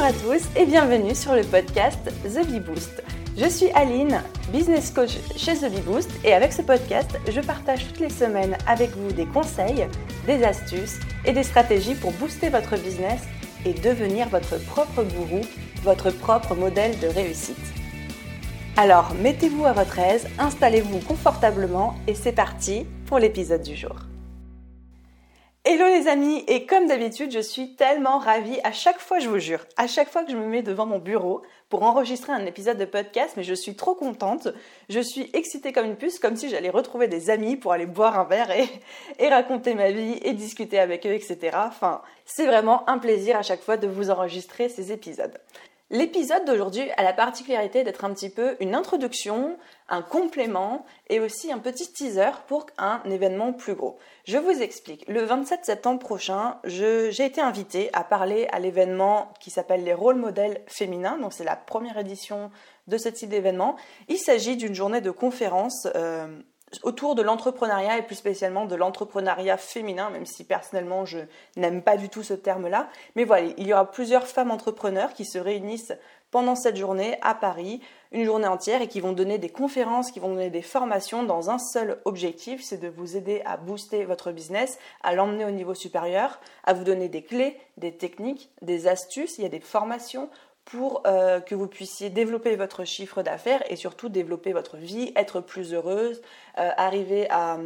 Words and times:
Bonjour 0.00 0.16
à 0.16 0.34
tous 0.34 0.48
et 0.56 0.64
bienvenue 0.64 1.14
sur 1.14 1.34
le 1.34 1.42
podcast 1.42 2.10
The 2.24 2.46
Bee 2.46 2.60
Boost. 2.60 3.02
Je 3.36 3.46
suis 3.46 3.70
Aline, 3.72 4.22
business 4.50 4.90
coach 4.90 5.18
chez 5.36 5.52
The 5.56 5.70
Bee 5.70 5.82
Boost 5.82 6.10
et 6.24 6.32
avec 6.32 6.54
ce 6.54 6.62
podcast, 6.62 7.10
je 7.30 7.40
partage 7.42 7.86
toutes 7.86 8.00
les 8.00 8.08
semaines 8.08 8.56
avec 8.66 8.96
vous 8.96 9.12
des 9.12 9.26
conseils, 9.26 9.86
des 10.26 10.42
astuces 10.42 11.00
et 11.26 11.32
des 11.32 11.42
stratégies 11.42 11.94
pour 11.96 12.12
booster 12.12 12.48
votre 12.48 12.78
business 12.78 13.20
et 13.66 13.74
devenir 13.74 14.30
votre 14.30 14.56
propre 14.64 15.02
gourou, 15.02 15.42
votre 15.82 16.10
propre 16.10 16.54
modèle 16.54 16.98
de 17.00 17.08
réussite. 17.08 17.58
Alors, 18.78 19.12
mettez-vous 19.20 19.66
à 19.66 19.74
votre 19.74 19.98
aise, 19.98 20.26
installez-vous 20.38 21.00
confortablement 21.00 21.94
et 22.06 22.14
c'est 22.14 22.32
parti 22.32 22.86
pour 23.04 23.18
l'épisode 23.18 23.62
du 23.62 23.76
jour. 23.76 24.09
Hello 25.72 25.86
les 25.86 26.08
amis 26.08 26.42
et 26.48 26.66
comme 26.66 26.88
d'habitude 26.88 27.30
je 27.30 27.38
suis 27.38 27.76
tellement 27.76 28.18
ravie 28.18 28.58
à 28.64 28.72
chaque 28.72 28.98
fois 28.98 29.20
je 29.20 29.28
vous 29.28 29.38
jure, 29.38 29.64
à 29.76 29.86
chaque 29.86 30.10
fois 30.10 30.24
que 30.24 30.32
je 30.32 30.36
me 30.36 30.46
mets 30.46 30.64
devant 30.64 30.84
mon 30.84 30.98
bureau 30.98 31.42
pour 31.68 31.84
enregistrer 31.84 32.32
un 32.32 32.44
épisode 32.44 32.76
de 32.76 32.84
podcast 32.84 33.34
mais 33.36 33.44
je 33.44 33.54
suis 33.54 33.76
trop 33.76 33.94
contente, 33.94 34.48
je 34.88 34.98
suis 34.98 35.30
excitée 35.32 35.70
comme 35.70 35.86
une 35.86 35.94
puce 35.94 36.18
comme 36.18 36.34
si 36.34 36.48
j'allais 36.48 36.70
retrouver 36.70 37.06
des 37.06 37.30
amis 37.30 37.56
pour 37.56 37.70
aller 37.70 37.86
boire 37.86 38.18
un 38.18 38.24
verre 38.24 38.50
et, 38.50 39.28
raconter 39.28 39.74
ma 39.74 39.92
vie 39.92 40.18
et 40.24 40.32
discuter 40.32 40.80
avec 40.80 41.06
eux 41.06 41.12
etc. 41.12 41.38
Enfin 41.54 42.02
c'est 42.24 42.46
vraiment 42.46 42.90
un 42.90 42.98
plaisir 42.98 43.36
à 43.36 43.42
chaque 43.42 43.62
fois 43.62 43.76
de 43.76 43.86
vous 43.86 44.10
enregistrer 44.10 44.68
ces 44.68 44.90
épisodes. 44.90 45.38
L'épisode 45.92 46.44
d'aujourd'hui 46.44 46.88
a 46.96 47.02
la 47.02 47.12
particularité 47.12 47.82
d'être 47.82 48.04
un 48.04 48.14
petit 48.14 48.30
peu 48.30 48.56
une 48.60 48.76
introduction, 48.76 49.58
un 49.88 50.02
complément 50.02 50.86
et 51.08 51.18
aussi 51.18 51.50
un 51.50 51.58
petit 51.58 51.92
teaser 51.92 52.30
pour 52.46 52.66
un 52.78 53.02
événement 53.10 53.52
plus 53.52 53.74
gros. 53.74 53.98
Je 54.24 54.38
vous 54.38 54.62
explique. 54.62 55.04
Le 55.08 55.22
27 55.22 55.64
septembre 55.64 55.98
prochain, 55.98 56.58
j'ai 56.62 57.24
été 57.24 57.40
invitée 57.40 57.90
à 57.92 58.04
parler 58.04 58.46
à 58.52 58.60
l'événement 58.60 59.34
qui 59.40 59.50
s'appelle 59.50 59.82
les 59.82 59.92
rôles 59.92 60.14
modèles 60.14 60.62
féminins. 60.68 61.18
Donc 61.18 61.32
c'est 61.32 61.42
la 61.42 61.56
première 61.56 61.98
édition 61.98 62.52
de 62.86 62.96
ce 62.96 63.08
type 63.08 63.30
d'événement. 63.30 63.74
Il 64.06 64.18
s'agit 64.18 64.56
d'une 64.56 64.76
journée 64.76 65.00
de 65.00 65.10
conférence 65.10 65.88
euh, 65.96 66.28
autour 66.82 67.14
de 67.14 67.22
l'entrepreneuriat 67.22 67.98
et 67.98 68.02
plus 68.02 68.14
spécialement 68.14 68.64
de 68.64 68.76
l'entrepreneuriat 68.76 69.56
féminin, 69.56 70.10
même 70.10 70.26
si 70.26 70.44
personnellement 70.44 71.04
je 71.04 71.18
n'aime 71.56 71.82
pas 71.82 71.96
du 71.96 72.08
tout 72.08 72.22
ce 72.22 72.34
terme-là. 72.34 72.88
Mais 73.16 73.24
voilà, 73.24 73.48
il 73.56 73.66
y 73.66 73.72
aura 73.72 73.90
plusieurs 73.90 74.26
femmes 74.26 74.50
entrepreneurs 74.50 75.12
qui 75.12 75.24
se 75.24 75.38
réunissent 75.38 75.92
pendant 76.30 76.54
cette 76.54 76.76
journée 76.76 77.18
à 77.22 77.34
Paris, 77.34 77.80
une 78.12 78.24
journée 78.24 78.46
entière, 78.46 78.82
et 78.82 78.88
qui 78.88 79.00
vont 79.00 79.12
donner 79.12 79.38
des 79.38 79.48
conférences, 79.48 80.12
qui 80.12 80.20
vont 80.20 80.28
donner 80.28 80.50
des 80.50 80.62
formations 80.62 81.24
dans 81.24 81.50
un 81.50 81.58
seul 81.58 82.00
objectif, 82.04 82.62
c'est 82.62 82.78
de 82.78 82.88
vous 82.88 83.16
aider 83.16 83.42
à 83.44 83.56
booster 83.56 84.04
votre 84.04 84.30
business, 84.30 84.78
à 85.02 85.14
l'emmener 85.14 85.44
au 85.44 85.50
niveau 85.50 85.74
supérieur, 85.74 86.40
à 86.64 86.72
vous 86.72 86.84
donner 86.84 87.08
des 87.08 87.22
clés, 87.22 87.58
des 87.78 87.96
techniques, 87.96 88.50
des 88.62 88.86
astuces, 88.86 89.38
il 89.38 89.42
y 89.42 89.46
a 89.46 89.50
des 89.50 89.60
formations 89.60 90.30
pour 90.70 91.02
euh, 91.06 91.40
que 91.40 91.54
vous 91.54 91.66
puissiez 91.66 92.10
développer 92.10 92.54
votre 92.56 92.84
chiffre 92.84 93.22
d'affaires 93.22 93.62
et 93.70 93.76
surtout 93.76 94.08
développer 94.08 94.52
votre 94.52 94.76
vie, 94.76 95.12
être 95.16 95.40
plus 95.40 95.74
heureuse, 95.74 96.22
euh, 96.58 96.70
arriver 96.76 97.28
à, 97.30 97.58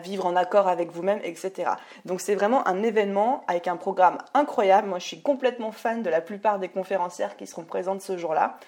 vivre 0.00 0.26
en 0.26 0.36
accord 0.36 0.68
avec 0.68 0.90
vous-même, 0.90 1.20
etc. 1.22 1.70
Donc 2.04 2.20
c'est 2.20 2.34
vraiment 2.34 2.66
un 2.66 2.82
événement 2.82 3.44
avec 3.46 3.68
un 3.68 3.76
programme 3.76 4.18
incroyable. 4.34 4.88
Moi 4.88 4.98
je 4.98 5.06
suis 5.06 5.22
complètement 5.22 5.72
fan 5.72 6.02
de 6.02 6.10
la 6.10 6.20
plupart 6.20 6.58
des 6.58 6.68
conférencières 6.68 7.36
qui 7.36 7.46
seront 7.46 7.64
présentes 7.64 8.00
ce 8.00 8.16
jour-là. 8.16 8.58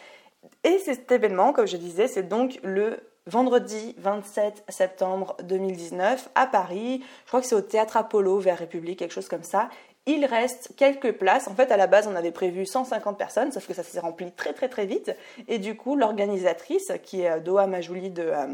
Et 0.65 0.79
cet 0.79 1.11
événement, 1.11 1.53
comme 1.53 1.67
je 1.67 1.77
disais, 1.77 2.07
c'est 2.07 2.29
donc 2.29 2.61
le 2.63 3.01
vendredi 3.27 3.95
27 3.99 4.65
septembre 4.69 5.37
2019 5.43 6.31
à 6.35 6.47
Paris. 6.47 7.05
Je 7.25 7.29
crois 7.29 7.41
que 7.41 7.47
c'est 7.47 7.55
au 7.55 7.61
Théâtre 7.61 7.97
Apollo 7.97 8.39
vers 8.39 8.59
République, 8.59 9.01
quelque 9.01 9.13
chose 9.13 9.29
comme 9.29 9.43
ça 9.43 9.69
il 10.09 10.25
reste 10.25 10.73
quelques 10.79 11.13
places. 11.13 11.49
En 11.49 11.55
fait, 11.55 11.71
à 11.71 11.77
la 11.77 11.87
base, 11.87 12.09
on 12.09 12.17
avait 12.17 12.31
prévu 12.31 12.65
150 12.65 13.19
personnes, 13.19 13.53
sauf 13.53 13.67
que 13.67 13.75
ça 13.75 13.83
s'est 13.83 14.01
rempli 14.01 14.33
très 14.33 14.55
très 14.55 14.71
très 14.71 14.87
vite. 14.87 15.15
Et 15.49 15.59
du 15.59 15.77
coup, 15.77 15.97
l'organisatrice, 15.97 16.91
qui 17.03 17.21
est 17.21 17.31
euh, 17.31 17.41
Doha 17.41 17.67
Majouli 17.67 18.09
de 18.09 18.23
euh, 18.23 18.47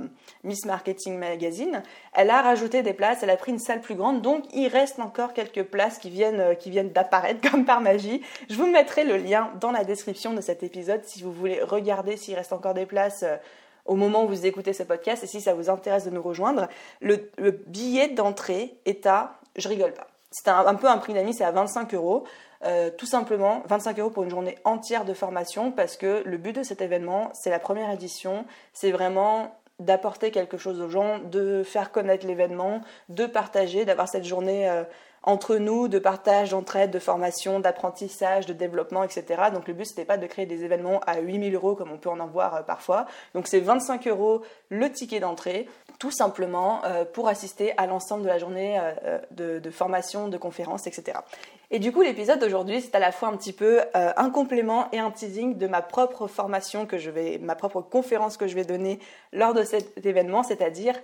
Miss 0.42 0.64
Marketing 0.64 1.16
Magazine, 1.16 1.84
elle 2.12 2.30
a 2.30 2.42
rajouté 2.42 2.82
des 2.82 2.92
places, 2.92 3.22
elle 3.22 3.30
a 3.30 3.36
pris 3.36 3.52
une 3.52 3.60
salle 3.60 3.80
plus 3.80 3.94
grande. 3.94 4.20
Donc, 4.20 4.44
il 4.52 4.66
reste 4.66 4.98
encore 4.98 5.32
quelques 5.32 5.62
places 5.62 5.98
qui 5.98 6.10
viennent, 6.10 6.40
euh, 6.40 6.54
qui 6.54 6.70
viennent 6.70 6.90
d'apparaître 6.90 7.40
comme 7.50 7.64
par 7.64 7.80
magie. 7.80 8.20
Je 8.50 8.56
vous 8.56 8.66
mettrai 8.66 9.04
le 9.04 9.16
lien 9.16 9.52
dans 9.60 9.70
la 9.70 9.84
description 9.84 10.34
de 10.34 10.40
cet 10.40 10.64
épisode 10.64 11.04
si 11.04 11.22
vous 11.22 11.32
voulez 11.32 11.62
regarder 11.62 12.16
s'il 12.16 12.34
reste 12.34 12.52
encore 12.52 12.74
des 12.74 12.86
places 12.86 13.24
au 13.84 13.94
moment 13.94 14.24
où 14.24 14.28
vous 14.28 14.44
écoutez 14.44 14.72
ce 14.72 14.82
podcast 14.82 15.22
et 15.22 15.26
si 15.28 15.40
ça 15.40 15.54
vous 15.54 15.70
intéresse 15.70 16.04
de 16.04 16.10
nous 16.10 16.22
rejoindre. 16.22 16.68
Le, 17.00 17.30
le 17.38 17.52
billet 17.52 18.08
d'entrée 18.08 18.76
est 18.86 19.06
à, 19.06 19.38
je 19.56 19.68
rigole 19.68 19.92
pas, 19.92 20.08
c'est 20.34 20.48
un, 20.48 20.74
peu 20.74 20.88
un 20.88 20.98
prix 20.98 21.14
d'amis, 21.14 21.32
c'est 21.32 21.44
à 21.44 21.52
25 21.52 21.94
euros. 21.94 22.24
Euh, 22.64 22.90
tout 22.90 23.06
simplement 23.06 23.62
25 23.68 23.98
euros 24.00 24.10
pour 24.10 24.24
une 24.24 24.30
journée 24.30 24.58
entière 24.64 25.04
de 25.04 25.14
formation 25.14 25.70
parce 25.70 25.96
que 25.96 26.22
le 26.24 26.38
but 26.38 26.54
de 26.54 26.62
cet 26.62 26.80
événement, 26.80 27.30
c'est 27.34 27.50
la 27.50 27.60
première 27.60 27.90
édition, 27.90 28.44
c'est 28.72 28.90
vraiment 28.90 29.54
d'apporter 29.78 30.32
quelque 30.32 30.56
chose 30.56 30.80
aux 30.80 30.88
gens, 30.88 31.18
de 31.18 31.62
faire 31.62 31.92
connaître 31.92 32.26
l'événement, 32.26 32.80
de 33.10 33.26
partager, 33.26 33.84
d'avoir 33.84 34.08
cette 34.08 34.24
journée 34.24 34.68
euh, 34.68 34.82
entre 35.24 35.56
nous, 35.56 35.88
de 35.88 35.98
partage, 35.98 36.50
d'entraide, 36.50 36.90
de 36.90 36.98
formation, 36.98 37.58
d'apprentissage, 37.58 38.44
de 38.46 38.52
développement, 38.52 39.02
etc. 39.02 39.44
Donc 39.52 39.66
le 39.66 39.74
but, 39.74 39.86
c'était 39.86 40.04
pas 40.04 40.18
de 40.18 40.26
créer 40.26 40.44
des 40.44 40.64
événements 40.64 41.00
à 41.06 41.18
8000 41.18 41.54
euros 41.54 41.74
comme 41.74 41.90
on 41.90 41.96
peut 41.96 42.10
en 42.10 42.20
avoir 42.20 42.54
euh, 42.54 42.62
parfois. 42.62 43.06
Donc 43.34 43.48
c'est 43.48 43.60
25 43.60 44.06
euros 44.06 44.42
le 44.68 44.92
ticket 44.92 45.20
d'entrée, 45.20 45.66
tout 45.98 46.10
simplement 46.10 46.84
euh, 46.84 47.06
pour 47.06 47.28
assister 47.28 47.72
à 47.78 47.86
l'ensemble 47.86 48.22
de 48.22 48.28
la 48.28 48.38
journée 48.38 48.78
euh, 48.78 49.18
de, 49.30 49.70
formation, 49.70 50.28
de 50.28 50.36
conférences, 50.36 50.86
etc. 50.86 51.18
Et 51.70 51.78
du 51.78 51.90
coup, 51.90 52.02
l'épisode 52.02 52.38
d'aujourd'hui, 52.38 52.82
c'est 52.82 52.94
à 52.94 52.98
la 52.98 53.10
fois 53.10 53.28
un 53.28 53.36
petit 53.36 53.52
peu 53.54 53.80
un 53.94 54.30
complément 54.30 54.88
et 54.92 54.98
un 54.98 55.10
teasing 55.10 55.56
de 55.56 55.66
ma 55.66 55.82
propre 55.82 56.28
formation 56.28 56.86
que 56.86 56.98
je 56.98 57.10
vais, 57.10 57.38
ma 57.38 57.56
propre 57.56 57.80
conférence 57.80 58.36
que 58.36 58.46
je 58.46 58.54
vais 58.54 58.64
donner 58.64 59.00
lors 59.32 59.54
de 59.54 59.62
cet 59.64 60.04
événement, 60.06 60.42
c'est-à-dire 60.42 60.94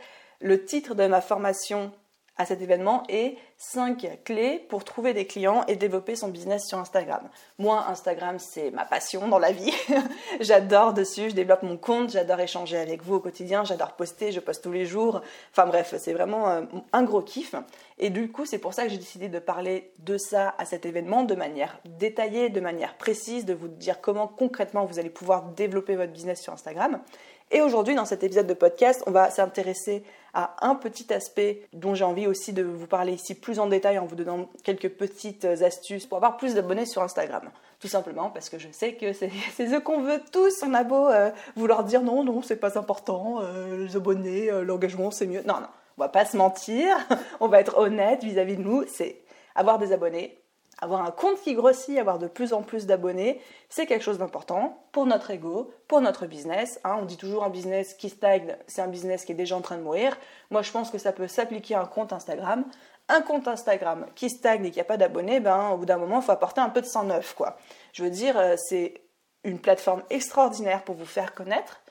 le 0.41 0.65
titre 0.65 0.95
de 0.95 1.07
ma 1.07 1.21
formation 1.21 1.91
à 2.41 2.47
cet 2.47 2.63
événement 2.63 3.03
et 3.11 3.37
5 3.59 4.23
clés 4.25 4.65
pour 4.71 4.83
trouver 4.83 5.13
des 5.13 5.27
clients 5.27 5.63
et 5.69 5.77
développer 5.77 6.17
son 6.17 6.29
business 6.29 6.67
sur 6.67 6.79
Instagram. 6.79 7.29
Moi, 7.59 7.85
Instagram, 7.87 8.39
c'est 8.39 8.71
ma 8.71 8.87
passion 8.87 9.29
dans 9.29 9.39
la 9.39 9.53
vie. 9.53 9.75
j'adore 10.41 10.95
dessus, 10.95 11.29
je 11.29 11.35
développe 11.35 11.63
mon 11.63 11.77
compte, 11.77 12.13
j'adore 12.13 12.41
échanger 12.41 12.79
avec 12.79 13.03
vous 13.03 13.17
au 13.17 13.21
quotidien, 13.21 13.65
j'adore 13.65 13.93
poster, 13.93 14.33
je 14.33 14.41
poste 14.41 14.65
tous 14.65 14.73
les 14.73 14.87
jours. 14.87 15.21
Enfin 15.53 15.67
bref, 15.67 15.95
c'est 15.99 16.15
vraiment 16.15 16.49
euh, 16.49 16.63
un 16.95 17.03
gros 17.03 17.21
kiff. 17.21 17.55
Et 17.99 18.09
du 18.09 18.33
coup, 18.33 18.47
c'est 18.47 18.59
pour 18.59 18.73
ça 18.73 18.85
que 18.85 18.89
j'ai 18.89 18.97
décidé 18.97 19.29
de 19.29 19.39
parler 19.39 19.93
de 19.99 20.17
ça 20.17 20.55
à 20.57 20.65
cet 20.65 20.87
événement 20.87 21.25
de 21.25 21.35
manière 21.35 21.79
détaillée, 21.85 22.49
de 22.49 22.61
manière 22.61 22.97
précise, 22.97 23.45
de 23.45 23.53
vous 23.53 23.69
dire 23.69 24.01
comment 24.01 24.27
concrètement 24.27 24.87
vous 24.87 24.99
allez 24.99 25.11
pouvoir 25.11 25.43
développer 25.51 25.95
votre 25.95 26.13
business 26.13 26.41
sur 26.41 26.55
Instagram. 26.55 27.03
Et 27.51 27.61
aujourd'hui, 27.61 27.95
dans 27.95 28.05
cet 28.07 28.23
épisode 28.23 28.47
de 28.47 28.55
podcast, 28.55 29.03
on 29.07 29.11
va 29.11 29.29
s'intéresser 29.29 30.05
à 30.35 30.57
un 30.67 30.75
petit 30.75 31.13
aspect 31.13 31.63
dont 31.73 31.95
j'ai 31.95 32.05
envie 32.05 32.27
aussi 32.27 32.53
de 32.53 32.63
vous 32.63 32.87
parler 32.87 33.13
ici 33.13 33.35
plus 33.35 33.59
en 33.59 33.67
détail 33.67 33.99
en 33.99 34.07
vous 34.07 34.17
donnant 34.17 34.49
quelques 34.65 34.91
petites 34.91 35.45
astuces 35.45 36.07
pour 36.07 36.17
avoir 36.17 36.37
plus 36.37 36.55
d'abonnés 36.55 36.87
sur 36.87 37.03
Instagram. 37.03 37.51
Tout 37.81 37.89
simplement 37.89 38.29
parce 38.29 38.51
que 38.51 38.59
je 38.59 38.69
sais 38.71 38.95
que 38.95 39.13
c'est 39.13 39.31
ce 39.57 39.79
qu'on 39.79 40.03
veut 40.03 40.21
tous. 40.33 40.63
On 40.63 40.75
a 40.75 40.85
beau 40.85 41.09
euh, 41.09 41.31
vouloir 41.57 41.85
dire 41.85 42.03
non, 42.03 42.25
non, 42.25 42.43
c'est 42.43 42.57
pas 42.57 42.79
important, 42.79 43.41
euh, 43.41 43.87
les 43.87 43.97
abonnés, 43.97 44.51
euh, 44.51 44.63
l'engagement, 44.63 45.11
c'est 45.11 45.27
mieux. 45.27 45.43
Non, 45.43 45.55
non, 45.55 45.69
on 45.97 46.03
va 46.03 46.09
pas 46.09 46.27
se 46.27 46.37
mentir, 46.37 46.97
on 47.41 47.49
va 47.49 47.61
être 47.61 47.79
honnête 47.79 48.23
vis-à-vis 48.23 48.55
-vis 48.55 48.59
de 48.59 48.63
nous. 48.63 48.85
C'est 48.87 49.23
avoir 49.55 49.79
des 49.79 49.93
abonnés, 49.93 50.40
avoir 50.81 51.05
un 51.05 51.11
compte 51.11 51.41
qui 51.41 51.55
grossit, 51.55 51.99
avoir 51.99 52.19
de 52.19 52.27
plus 52.27 52.53
en 52.53 52.63
plus 52.63 52.87
d'abonnés, 52.87 53.41
c'est 53.69 53.87
quelque 53.87 54.03
chose 54.03 54.19
d'important 54.19 54.83
pour 54.93 55.07
notre 55.07 55.31
ego, 55.31 55.71
pour 55.89 56.01
notre 56.01 56.27
business. 56.27 56.81
Hein. 56.85 56.99
On 57.01 57.05
dit 57.05 57.17
toujours 57.17 57.45
un 57.45 57.51
business 57.51 57.95
qui 57.95 58.09
stagne, 58.09 58.57
c'est 58.67 58.83
un 58.83 58.89
business 58.89 59.25
qui 59.25 59.33
est 59.33 59.37
déjà 59.37 59.57
en 59.57 59.61
train 59.61 59.77
de 59.77 59.83
mourir. 59.83 60.17
Moi, 60.51 60.63
je 60.63 60.71
pense 60.71 60.91
que 60.91 60.99
ça 60.99 61.13
peut 61.13 61.29
s'appliquer 61.29 61.75
à 61.75 61.83
un 61.83 61.87
compte 61.87 62.13
Instagram. 62.13 62.65
Un 63.09 63.23
compte 63.23 63.49
Instagram 63.49 64.07
qui 64.15 64.31
stagne 64.31 64.65
et 64.67 64.71
qui 64.71 64.79
n'a 64.79 64.85
pas 64.85 64.97
d'abonnés, 64.97 65.41
ben, 65.41 65.71
au 65.71 65.79
bout 65.79 65.87
d'un 65.87 65.99
moment, 65.99 66.21
il 66.21 66.23
faut 66.23 66.33
apporter 66.33 66.61
un 66.61 66.71
peu 66.71 66.81
de 66.81 66.87
sang 66.87 67.05
neuf. 67.05 67.35
Quoi. 67.35 67.57
Je 67.93 68.05
veux 68.05 68.11
dire, 68.11 68.39
euh, 68.39 68.55
c'est 68.57 69.03
une 69.45 69.59
plateforme 69.59 70.03
extraordinaire 70.11 70.83
pour 70.83 70.95
vous 70.95 71.07
faire 71.07 71.35
connaître, 71.35 71.83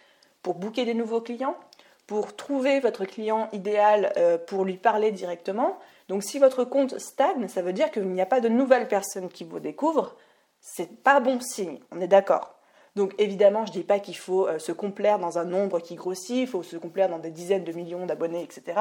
pour 0.42 0.56
booker 0.56 0.86
des 0.86 0.94
nouveaux 0.94 1.22
clients, 1.22 1.56
pour 2.08 2.36
trouver 2.36 2.80
votre 2.80 3.06
client 3.06 3.50
idéal 3.52 4.14
euh, 4.18 4.38
pour 4.38 4.66
lui 4.66 4.78
parler 4.78 5.12
directement. 5.12 5.78
Donc 6.10 6.24
si 6.24 6.40
votre 6.40 6.64
compte 6.64 6.98
stagne, 6.98 7.48
ça 7.48 7.62
veut 7.62 7.72
dire 7.72 7.92
qu'il 7.92 8.10
n'y 8.10 8.20
a 8.20 8.26
pas 8.26 8.42
de 8.42 8.50
nouvelles 8.50 8.88
personnes 8.88 9.30
qui 9.30 9.44
vous 9.44 9.60
découvrent. 9.60 10.16
C'est 10.60 11.04
pas 11.04 11.20
bon 11.20 11.40
signe, 11.40 11.80
on 11.92 12.02
est 12.02 12.08
d'accord. 12.08 12.56
Donc 12.96 13.14
évidemment, 13.20 13.66
je 13.66 13.72
ne 13.72 13.78
dis 13.78 13.84
pas 13.84 14.00
qu'il 14.00 14.18
faut 14.18 14.48
euh, 14.48 14.58
se 14.58 14.72
complaire 14.72 15.20
dans 15.20 15.38
un 15.38 15.46
nombre 15.46 15.80
qui 15.80 15.96
grossit, 15.96 16.38
il 16.38 16.48
faut 16.48 16.64
se 16.64 16.76
complaire 16.76 17.10
dans 17.10 17.20
des 17.20 17.30
dizaines 17.30 17.64
de 17.64 17.72
millions 17.72 18.08
d'abonnés, 18.08 18.42
etc. 18.42 18.78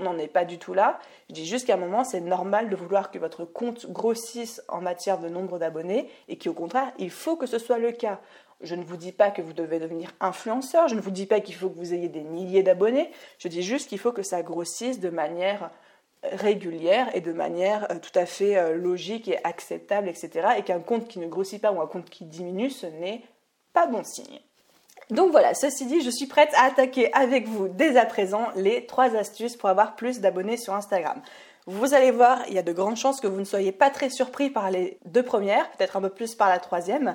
On 0.00 0.04
n'en 0.04 0.18
est 0.18 0.26
pas 0.26 0.44
du 0.44 0.58
tout 0.58 0.74
là. 0.74 0.98
Je 1.30 1.34
dis 1.34 1.46
juste 1.46 1.68
qu'à 1.68 1.74
un 1.74 1.78
moment, 1.78 2.02
c'est 2.02 2.20
normal 2.20 2.68
de 2.68 2.76
vouloir 2.76 3.12
que 3.12 3.18
votre 3.18 3.44
compte 3.44 3.86
grossisse 3.86 4.60
en 4.68 4.80
matière 4.80 5.18
de 5.18 5.28
nombre 5.28 5.60
d'abonnés 5.60 6.10
et 6.28 6.36
qu'au 6.36 6.52
contraire, 6.52 6.92
il 6.98 7.10
faut 7.10 7.36
que 7.36 7.46
ce 7.46 7.58
soit 7.58 7.78
le 7.78 7.92
cas. 7.92 8.20
Je 8.60 8.74
ne 8.74 8.82
vous 8.82 8.96
dis 8.96 9.12
pas 9.12 9.30
que 9.30 9.40
vous 9.40 9.52
devez 9.52 9.78
devenir 9.78 10.10
influenceur, 10.20 10.88
je 10.88 10.96
ne 10.96 11.00
vous 11.00 11.10
dis 11.10 11.26
pas 11.26 11.40
qu'il 11.40 11.54
faut 11.54 11.70
que 11.70 11.78
vous 11.78 11.94
ayez 11.94 12.08
des 12.08 12.22
milliers 12.22 12.62
d'abonnés, 12.62 13.10
je 13.38 13.48
dis 13.48 13.62
juste 13.62 13.88
qu'il 13.88 13.98
faut 13.98 14.12
que 14.12 14.22
ça 14.22 14.42
grossisse 14.42 15.00
de 15.00 15.10
manière 15.10 15.70
régulière 16.22 17.08
et 17.14 17.20
de 17.20 17.32
manière 17.32 17.90
euh, 17.90 17.98
tout 17.98 18.16
à 18.18 18.26
fait 18.26 18.56
euh, 18.56 18.74
logique 18.74 19.28
et 19.28 19.42
acceptable, 19.44 20.08
etc. 20.08 20.48
Et 20.58 20.62
qu'un 20.62 20.80
compte 20.80 21.08
qui 21.08 21.18
ne 21.18 21.26
grossit 21.26 21.60
pas 21.60 21.72
ou 21.72 21.80
un 21.80 21.86
compte 21.86 22.10
qui 22.10 22.24
diminue, 22.24 22.70
ce 22.70 22.86
n'est 22.86 23.22
pas 23.72 23.86
bon 23.86 24.04
signe. 24.04 24.40
Donc 25.10 25.30
voilà, 25.30 25.54
ceci 25.54 25.86
dit, 25.86 26.00
je 26.00 26.10
suis 26.10 26.26
prête 26.26 26.52
à 26.54 26.64
attaquer 26.64 27.12
avec 27.12 27.46
vous 27.46 27.68
dès 27.68 27.96
à 27.96 28.06
présent 28.06 28.48
les 28.54 28.86
trois 28.86 29.16
astuces 29.16 29.56
pour 29.56 29.68
avoir 29.68 29.96
plus 29.96 30.20
d'abonnés 30.20 30.56
sur 30.56 30.74
Instagram. 30.74 31.20
Vous 31.66 31.94
allez 31.94 32.10
voir, 32.10 32.40
il 32.48 32.54
y 32.54 32.58
a 32.58 32.62
de 32.62 32.72
grandes 32.72 32.96
chances 32.96 33.20
que 33.20 33.26
vous 33.26 33.38
ne 33.38 33.44
soyez 33.44 33.72
pas 33.72 33.90
très 33.90 34.10
surpris 34.10 34.50
par 34.50 34.70
les 34.70 34.98
deux 35.04 35.22
premières, 35.22 35.70
peut-être 35.72 35.96
un 35.96 36.00
peu 36.00 36.08
plus 36.08 36.34
par 36.34 36.48
la 36.48 36.58
troisième. 36.58 37.14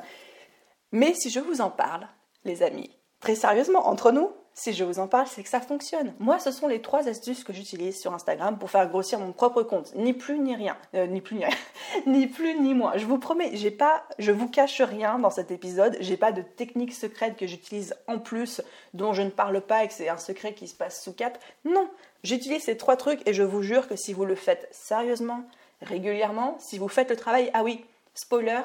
Mais 0.91 1.13
si 1.13 1.29
je 1.29 1.39
vous 1.39 1.59
en 1.59 1.69
parle, 1.69 2.07
les 2.45 2.63
amis, 2.63 2.91
très 3.19 3.35
sérieusement, 3.35 3.87
entre 3.87 4.11
nous, 4.11 4.31
si 4.57 4.73
je 4.73 4.83
vous 4.83 4.97
en 4.97 5.07
parle, 5.07 5.27
c'est 5.27 5.43
que 5.43 5.49
ça 5.49 5.61
fonctionne. 5.61 6.15
Moi, 6.17 6.39
ce 6.39 6.51
sont 6.51 6.67
les 6.67 6.81
trois 6.81 7.07
astuces 7.07 7.43
que 7.43 7.53
j'utilise 7.53 8.01
sur 8.01 8.15
Instagram 8.15 8.57
pour 8.57 8.71
faire 8.71 8.89
grossir 8.89 9.19
mon 9.19 9.31
propre 9.31 9.61
compte. 9.61 9.93
Ni 9.93 10.13
plus 10.13 10.39
ni 10.39 10.55
rien. 10.55 10.75
Euh, 10.95 11.05
ni 11.05 11.21
plus 11.21 11.35
ni 11.35 11.45
rien. 11.45 11.55
ni 12.07 12.25
plus 12.25 12.59
ni 12.59 12.73
moins. 12.73 12.97
Je 12.97 13.05
vous 13.05 13.19
promets, 13.19 13.51
j'ai 13.53 13.69
pas, 13.69 14.03
je 14.17 14.31
vous 14.31 14.49
cache 14.49 14.81
rien 14.81 15.19
dans 15.19 15.29
cet 15.29 15.51
épisode. 15.51 15.95
J'ai 15.99 16.17
pas 16.17 16.31
de 16.31 16.41
technique 16.41 16.95
secrète 16.95 17.37
que 17.37 17.45
j'utilise 17.45 17.93
en 18.07 18.17
plus, 18.17 18.63
dont 18.95 19.13
je 19.13 19.21
ne 19.21 19.29
parle 19.29 19.61
pas 19.61 19.83
et 19.83 19.89
que 19.89 19.93
c'est 19.93 20.09
un 20.09 20.17
secret 20.17 20.55
qui 20.55 20.67
se 20.67 20.73
passe 20.73 21.03
sous 21.03 21.13
cap. 21.13 21.37
Non. 21.63 21.87
J'utilise 22.23 22.63
ces 22.63 22.77
trois 22.77 22.97
trucs 22.97 23.25
et 23.27 23.33
je 23.33 23.43
vous 23.43 23.61
jure 23.61 23.87
que 23.87 23.95
si 23.95 24.11
vous 24.11 24.25
le 24.25 24.33
faites 24.33 24.67
sérieusement, 24.71 25.43
régulièrement, 25.83 26.55
si 26.57 26.79
vous 26.79 26.87
faites 26.87 27.11
le 27.11 27.15
travail, 27.15 27.51
ah 27.53 27.63
oui, 27.63 27.85
spoiler, 28.15 28.61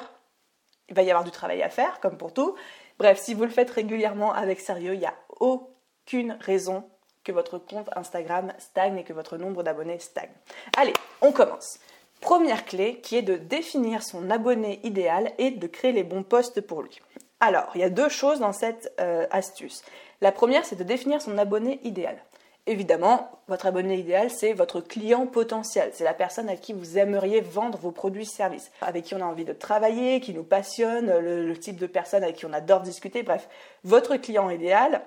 il 0.89 0.95
va 0.95 1.03
y 1.03 1.11
avoir 1.11 1.23
du 1.23 1.31
travail 1.31 1.61
à 1.61 1.69
faire, 1.69 1.99
comme 1.99 2.17
pour 2.17 2.33
tout. 2.33 2.55
Bref, 2.97 3.19
si 3.21 3.35
vous 3.35 3.43
le 3.43 3.51
faites 3.51 3.69
régulièrement 3.69 4.33
avec 4.33 4.59
sérieux, 4.59 4.95
il 4.95 4.99
n'y 4.99 5.05
a 5.05 5.13
aucun 5.39 5.72
qu'une 6.05 6.37
raison 6.41 6.83
que 7.23 7.31
votre 7.31 7.57
compte 7.57 7.89
Instagram 7.95 8.53
stagne 8.59 8.97
et 8.97 9.03
que 9.03 9.13
votre 9.13 9.37
nombre 9.37 9.63
d'abonnés 9.63 9.99
stagne. 9.99 10.29
Allez, 10.77 10.93
on 11.21 11.31
commence. 11.31 11.79
Première 12.21 12.65
clé 12.65 12.99
qui 13.01 13.17
est 13.17 13.21
de 13.21 13.35
définir 13.35 14.03
son 14.03 14.29
abonné 14.29 14.79
idéal 14.83 15.31
et 15.37 15.51
de 15.51 15.67
créer 15.67 15.91
les 15.91 16.03
bons 16.03 16.23
posts 16.23 16.61
pour 16.61 16.81
lui. 16.81 16.99
Alors, 17.39 17.69
il 17.75 17.81
y 17.81 17.83
a 17.83 17.89
deux 17.89 18.09
choses 18.09 18.39
dans 18.39 18.53
cette 18.53 18.93
euh, 19.01 19.27
astuce. 19.29 19.83
La 20.21 20.31
première, 20.31 20.65
c'est 20.65 20.77
de 20.77 20.83
définir 20.83 21.21
son 21.21 21.37
abonné 21.37 21.81
idéal. 21.83 22.17
Évidemment, 22.65 23.29
votre 23.49 23.65
abonné 23.65 23.97
idéal, 23.97 24.29
c'est 24.29 24.53
votre 24.53 24.79
client 24.79 25.27
potentiel. 25.27 25.91
C'est 25.93 26.05
la 26.05 26.13
personne 26.13 26.47
à 26.47 26.55
qui 26.55 26.71
vous 26.71 26.97
aimeriez 26.97 27.41
vendre 27.41 27.77
vos 27.77 27.91
produits-services, 27.91 28.71
avec 28.81 29.03
qui 29.03 29.15
on 29.15 29.21
a 29.21 29.25
envie 29.25 29.43
de 29.43 29.51
travailler, 29.51 30.21
qui 30.21 30.33
nous 30.33 30.45
passionne, 30.45 31.11
le 31.19 31.57
type 31.57 31.75
de 31.75 31.87
personne 31.87 32.23
avec 32.23 32.37
qui 32.37 32.45
on 32.45 32.53
adore 32.53 32.79
discuter. 32.79 33.21
Bref, 33.21 33.49
votre 33.83 34.15
client 34.15 34.49
idéal, 34.49 35.01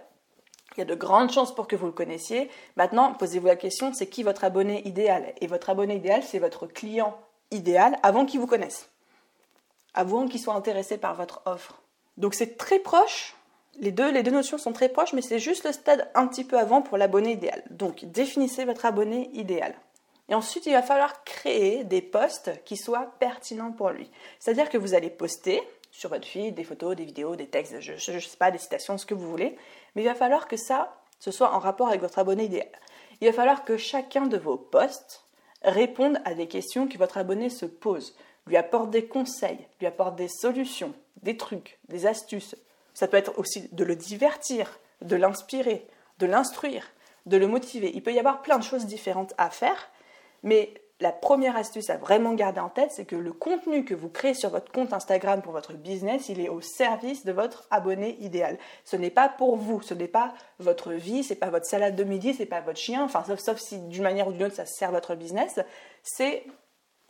il 0.77 0.81
y 0.81 0.83
a 0.83 0.87
de 0.87 0.95
grandes 0.95 1.31
chances 1.31 1.55
pour 1.55 1.69
que 1.69 1.77
vous 1.77 1.87
le 1.87 1.93
connaissiez. 1.93 2.51
Maintenant, 2.77 3.15
posez-vous 3.15 3.47
la 3.47 3.57
question, 3.57 3.93
c'est 3.93 4.07
qui 4.07 4.23
votre 4.23 4.45
abonné 4.45 4.87
idéal? 4.87 5.33
Et 5.41 5.47
votre 5.47 5.71
abonné 5.71 5.97
idéal, 5.97 6.23
c'est 6.23 6.39
votre 6.39 6.67
client 6.67 7.17
idéal 7.51 7.97
avant 8.03 8.27
qu'il 8.27 8.41
vous 8.41 8.47
connaisse, 8.47 8.91
avant 9.95 10.27
qu'il 10.27 10.41
soit 10.41 10.55
intéressé 10.55 10.99
par 10.99 11.15
votre 11.15 11.43
offre. 11.47 11.81
Donc 12.17 12.35
c'est 12.35 12.57
très 12.57 12.79
proche. 12.79 13.35
Les 13.79 13.93
deux, 13.93 14.11
les 14.11 14.23
deux 14.23 14.31
notions 14.31 14.59
sont 14.59 14.73
très 14.73 14.89
proches, 14.89 15.13
mais 15.13 15.23
c'est 15.23 15.39
juste 15.39 15.65
le 15.65 15.73
stade 15.73 16.11
un 16.15 16.27
petit 16.27 16.45
peu 16.45 16.59
avant 16.59 16.83
pour 16.83 16.97
l'abonné 16.97 17.33
idéal. 17.33 17.63
Donc 17.71 18.05
définissez 18.07 18.65
votre 18.65 18.87
abonné 18.87 19.31
idéal. 19.33 19.75
Et 20.29 20.35
ensuite, 20.35 20.67
il 20.67 20.73
va 20.73 20.83
falloir 20.83 21.23
créer 21.25 21.85
des 21.85 22.03
posts 22.03 22.51
qui 22.65 22.77
soient 22.77 23.13
pertinents 23.21 23.71
pour 23.71 23.91
lui. 23.91 24.11
C'est-à-dire 24.41 24.69
que 24.69 24.79
vous 24.79 24.95
allez 24.95 25.11
poster 25.11 25.63
sur 25.97 26.11
votre 26.11 26.27
feed 26.27 26.55
des 26.55 26.65
photos, 26.65 26.95
des 26.95 27.05
vidéos, 27.05 27.37
des 27.37 27.47
textes, 27.47 27.81
je 27.81 27.93
ne 28.13 28.21
sais 28.21 28.37
pas, 28.39 28.51
des 28.51 28.59
citations, 28.59 28.99
ce 28.99 29.07
que 29.07 29.15
vous 29.15 29.31
voulez, 29.31 29.57
mais 29.95 30.03
il 30.03 30.05
va 30.05 30.15
falloir 30.15 30.47
que 30.47 30.57
ça, 30.57 30.95
ce 31.21 31.31
soit 31.31 31.55
en 31.55 31.59
rapport 31.59 31.89
avec 31.89 32.03
votre 32.03 32.19
abonné 32.19 32.45
idéal. 32.45 32.69
Il 33.21 33.27
va 33.27 33.33
falloir 33.33 33.65
que 33.65 33.79
chacun 33.79 34.27
de 34.27 34.37
vos 34.37 34.59
posts 34.59 35.25
réponde 35.63 36.19
à 36.27 36.35
des 36.35 36.49
questions 36.49 36.87
que 36.87 36.99
votre 36.99 37.17
abonné 37.17 37.49
se 37.49 37.65
pose, 37.65 38.15
lui 38.47 38.59
apporte 38.59 38.91
des 38.91 39.07
conseils, 39.07 39.67
lui 39.81 39.87
apporte 39.87 40.17
des 40.17 40.29
solutions, 40.29 40.93
des 41.23 41.39
trucs, 41.39 41.79
des 41.89 42.07
astuces. 42.07 42.57
Ça 42.93 43.09
peut 43.09 43.17
être 43.17 43.39
aussi 43.39 43.69
de 43.73 43.85
le 43.85 43.97
divertir, 43.97 44.79
de 45.01 45.17
l'inspirer, 45.17 45.87
de 46.19 46.27
l'instruire, 46.27 46.91
de 47.25 47.39
le 47.39 47.49
motiver. 47.49 47.91
Il 47.95 48.03
peut 48.03 48.13
y 48.13 48.19
avoir 48.19 48.43
plein 48.43 48.59
de 48.59 48.65
choses 48.65 48.85
différentes 48.85 49.33
à 49.39 49.49
faire, 49.49 49.89
mais 50.43 50.75
la 51.01 51.13
première 51.13 51.57
astuce 51.57 51.91
à 51.91 51.99
vraiment 51.99 52.33
garder 52.33 52.61
en 52.61 52.71
tête, 52.71 52.91
c'est 52.91 53.05
que 53.05 53.17
le 53.17 53.33
contenu 53.33 53.85
que 53.85 53.95
vous 53.95 54.09
créez 54.09 54.33
sur 54.33 54.51
votre 54.51 54.73
compte 54.73 54.95
Instagram 54.95 55.43
pour 55.43 55.53
votre 55.53 55.75
business, 55.75 56.31
il 56.31 56.41
est 56.41 56.49
au 56.49 56.63
service 56.63 57.27
de 57.27 57.33
votre 57.33 57.67
abonné 57.71 58.17
idéal. 58.21 58.57
Ce 58.85 58.97
n'est 58.97 59.11
pas 59.11 59.29
pour 59.29 59.57
vous, 59.57 59.83
ce 59.83 59.93
n'est 59.93 60.09
pas 60.09 60.33
votre 60.59 60.93
vie, 60.93 61.23
ce 61.23 61.35
n'est 61.35 61.39
pas 61.39 61.51
votre 61.51 61.67
salade 61.67 61.97
de 61.97 62.05
midi, 62.05 62.33
ce 62.33 62.41
n'est 62.41 62.47
pas 62.47 62.63
votre 62.63 62.79
chien, 62.79 63.05
enfin 63.05 63.25
sauf, 63.37 63.59
si 63.59 63.79
d'une 63.79 64.03
manière 64.03 64.29
ou 64.29 64.33
d'une 64.33 64.45
autre 64.45 64.55
ça 64.55 64.65
sert 64.65 64.91
votre 64.91 65.15
business. 65.15 65.61
C'est 66.03 66.45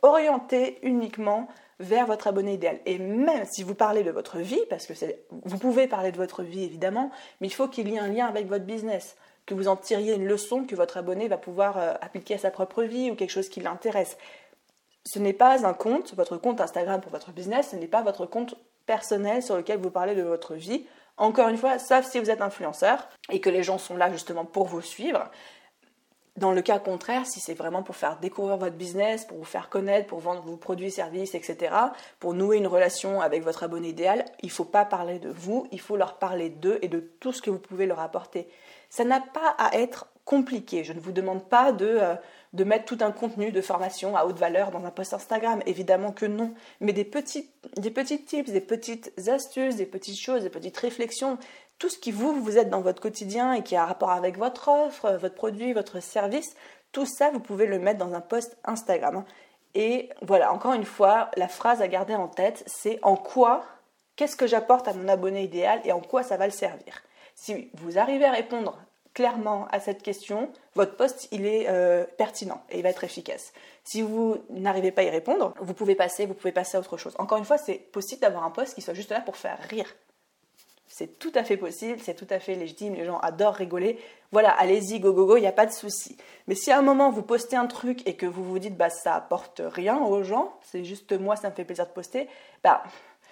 orienté 0.01 0.79
uniquement 0.81 1.47
vers 1.79 2.07
votre 2.07 2.27
abonné 2.27 2.55
idéal. 2.55 2.79
Et 2.85 2.97
même 2.97 3.45
si 3.45 3.63
vous 3.63 3.75
parlez 3.75 4.03
de 4.03 4.11
votre 4.11 4.39
vie, 4.39 4.59
parce 4.69 4.85
que 4.85 4.93
vous 5.31 5.57
pouvez 5.57 5.87
parler 5.87 6.11
de 6.11 6.17
votre 6.17 6.43
vie 6.43 6.63
évidemment, 6.63 7.11
mais 7.39 7.47
il 7.47 7.53
faut 7.53 7.67
qu'il 7.67 7.87
y 7.87 7.95
ait 7.95 7.99
un 7.99 8.09
lien 8.09 8.25
avec 8.25 8.47
votre 8.47 8.65
business 8.65 9.15
que 9.47 9.55
vous 9.55 9.67
en 9.67 9.75
tiriez 9.75 10.13
une 10.13 10.27
leçon 10.27 10.65
que 10.65 10.75
votre 10.75 10.97
abonné 10.97 11.27
va 11.27 11.37
pouvoir 11.37 11.77
euh, 11.77 11.93
appliquer 12.01 12.35
à 12.35 12.37
sa 12.37 12.51
propre 12.51 12.83
vie 12.83 13.09
ou 13.09 13.15
quelque 13.15 13.31
chose 13.31 13.49
qui 13.49 13.61
l'intéresse. 13.61 14.17
Ce 15.05 15.17
n'est 15.17 15.33
pas 15.33 15.65
un 15.65 15.73
compte, 15.73 16.13
votre 16.13 16.37
compte 16.37 16.61
Instagram 16.61 17.01
pour 17.01 17.11
votre 17.11 17.31
business, 17.31 17.69
ce 17.71 17.77
n'est 17.77 17.87
pas 17.87 18.03
votre 18.03 18.25
compte 18.25 18.55
personnel 18.85 19.41
sur 19.41 19.55
lequel 19.55 19.79
vous 19.79 19.89
parlez 19.89 20.15
de 20.15 20.21
votre 20.21 20.53
vie. 20.53 20.85
Encore 21.15 21.47
une 21.47 21.57
fois, 21.57 21.79
sauf 21.79 22.05
si 22.05 22.19
vous 22.19 22.29
êtes 22.29 22.41
influenceur 22.41 23.07
et 23.31 23.39
que 23.39 23.49
les 23.49 23.63
gens 23.63 23.77
sont 23.77 23.95
là 23.95 24.11
justement 24.11 24.45
pour 24.45 24.67
vous 24.67 24.81
suivre. 24.81 25.31
Dans 26.35 26.51
le 26.51 26.61
cas 26.61 26.77
contraire, 26.77 27.25
si 27.25 27.39
c'est 27.39 27.55
vraiment 27.55 27.81
pour 27.81 27.95
faire 27.95 28.19
découvrir 28.19 28.57
votre 28.57 28.75
business, 28.75 29.25
pour 29.25 29.39
vous 29.39 29.43
faire 29.43 29.69
connaître, 29.69 30.07
pour 30.07 30.19
vendre 30.19 30.43
vos 30.43 30.57
produits, 30.57 30.91
services, 30.91 31.33
etc., 31.33 31.73
pour 32.19 32.35
nouer 32.35 32.57
une 32.57 32.67
relation 32.67 33.21
avec 33.21 33.43
votre 33.43 33.63
abonné 33.63 33.89
idéal, 33.89 34.25
il 34.43 34.47
ne 34.47 34.51
faut 34.51 34.65
pas 34.65 34.85
parler 34.85 35.17
de 35.17 35.29
vous, 35.29 35.67
il 35.71 35.79
faut 35.79 35.97
leur 35.97 36.19
parler 36.19 36.49
d'eux 36.49 36.77
et 36.83 36.89
de 36.89 36.99
tout 36.99 37.31
ce 37.31 37.41
que 37.41 37.49
vous 37.49 37.57
pouvez 37.57 37.87
leur 37.87 37.99
apporter. 37.99 38.47
Ça 38.89 39.03
n'a 39.03 39.19
pas 39.19 39.55
à 39.57 39.77
être 39.77 40.07
compliqué. 40.25 40.83
Je 40.83 40.93
ne 40.93 40.99
vous 40.99 41.11
demande 41.11 41.47
pas 41.47 41.71
de, 41.71 41.85
euh, 41.85 42.15
de, 42.53 42.63
mettre 42.63 42.85
tout 42.85 42.97
un 43.01 43.11
contenu 43.11 43.51
de 43.51 43.61
formation 43.61 44.15
à 44.15 44.25
haute 44.25 44.37
valeur 44.37 44.71
dans 44.71 44.85
un 44.85 44.91
post 44.91 45.13
Instagram. 45.13 45.61
Évidemment 45.65 46.11
que 46.11 46.25
non. 46.25 46.53
Mais 46.81 46.93
des 46.93 47.05
petits, 47.05 47.49
des 47.77 47.91
petits 47.91 48.23
tips, 48.23 48.51
des 48.51 48.61
petites 48.61 49.13
astuces, 49.29 49.77
des 49.77 49.85
petites 49.85 50.19
choses, 50.19 50.43
des 50.43 50.49
petites 50.49 50.77
réflexions, 50.77 51.37
tout 51.79 51.89
ce 51.89 51.97
qui 51.97 52.11
vous, 52.11 52.33
vous 52.33 52.57
êtes 52.57 52.69
dans 52.69 52.81
votre 52.81 53.01
quotidien 53.01 53.53
et 53.53 53.63
qui 53.63 53.75
a 53.75 53.85
rapport 53.85 54.11
avec 54.11 54.37
votre 54.37 54.67
offre, 54.67 55.13
votre 55.13 55.35
produit, 55.35 55.73
votre 55.73 56.01
service, 56.01 56.55
tout 56.91 57.05
ça, 57.05 57.29
vous 57.31 57.39
pouvez 57.39 57.65
le 57.65 57.79
mettre 57.79 57.99
dans 57.99 58.13
un 58.13 58.21
post 58.21 58.57
Instagram. 58.65 59.23
Et 59.75 60.09
voilà, 60.21 60.51
encore 60.51 60.73
une 60.73 60.85
fois, 60.85 61.29
la 61.37 61.47
phrase 61.47 61.81
à 61.81 61.87
garder 61.87 62.15
en 62.15 62.27
tête, 62.27 62.63
c'est 62.65 62.99
en 63.03 63.15
quoi, 63.15 63.63
qu'est-ce 64.15 64.35
que 64.35 64.47
j'apporte 64.47 64.87
à 64.87 64.93
mon 64.93 65.07
abonné 65.07 65.43
idéal 65.43 65.81
et 65.83 65.91
en 65.91 65.99
quoi 65.99 66.23
ça 66.23 66.37
va 66.37 66.45
le 66.45 66.51
servir. 66.51 67.03
Si 67.39 67.69
vous 67.75 67.99
arrivez 67.99 68.25
à 68.25 68.31
répondre 68.31 68.79
clairement 69.13 69.67
à 69.71 69.79
cette 69.79 70.01
question, 70.01 70.51
votre 70.73 70.97
poste 70.97 71.27
il 71.31 71.45
est 71.45 71.69
euh, 71.69 72.03
pertinent 72.17 72.63
et 72.71 72.77
il 72.77 72.83
va 72.83 72.89
être 72.89 73.03
efficace. 73.03 73.53
Si 73.83 74.01
vous 74.01 74.37
n'arrivez 74.49 74.91
pas 74.91 75.01
à 75.01 75.05
y 75.05 75.09
répondre, 75.11 75.53
vous 75.61 75.75
pouvez 75.75 75.93
passer, 75.93 76.25
vous 76.25 76.33
pouvez 76.33 76.51
passer 76.51 76.77
à 76.77 76.79
autre 76.79 76.97
chose. 76.97 77.15
Encore 77.19 77.37
une 77.37 77.45
fois, 77.45 77.59
c'est 77.59 77.75
possible 77.75 78.21
d'avoir 78.21 78.43
un 78.43 78.49
poste 78.49 78.73
qui 78.73 78.81
soit 78.81 78.95
juste 78.95 79.11
là 79.11 79.21
pour 79.21 79.37
faire 79.37 79.59
rire. 79.69 79.95
C'est 80.87 81.19
tout 81.19 81.31
à 81.35 81.43
fait 81.43 81.57
possible, 81.57 81.99
c'est 82.01 82.15
tout 82.15 82.27
à 82.31 82.39
fait 82.39 82.55
légitime, 82.55 82.95
les 82.95 83.05
gens 83.05 83.19
adorent 83.19 83.53
rigoler. 83.53 83.99
Voilà, 84.31 84.49
allez-y, 84.49 84.99
go 84.99 85.13
go 85.13 85.27
go, 85.27 85.37
il 85.37 85.41
n'y 85.41 85.47
a 85.47 85.51
pas 85.51 85.67
de 85.67 85.71
souci. 85.71 86.17
Mais 86.47 86.55
si 86.55 86.71
à 86.71 86.79
un 86.79 86.81
moment 86.81 87.11
vous 87.11 87.21
postez 87.21 87.55
un 87.55 87.67
truc 87.67 88.01
et 88.07 88.15
que 88.15 88.25
vous 88.25 88.43
vous 88.43 88.57
dites 88.57 88.75
bah 88.75 88.89
ça 88.89 89.13
apporte 89.13 89.61
rien 89.63 89.99
aux 89.99 90.23
gens, 90.23 90.57
c'est 90.63 90.83
juste 90.83 91.13
moi 91.13 91.35
ça 91.35 91.51
me 91.51 91.55
fait 91.55 91.65
plaisir 91.65 91.85
de 91.85 91.91
poster, 91.91 92.27
bah 92.63 92.81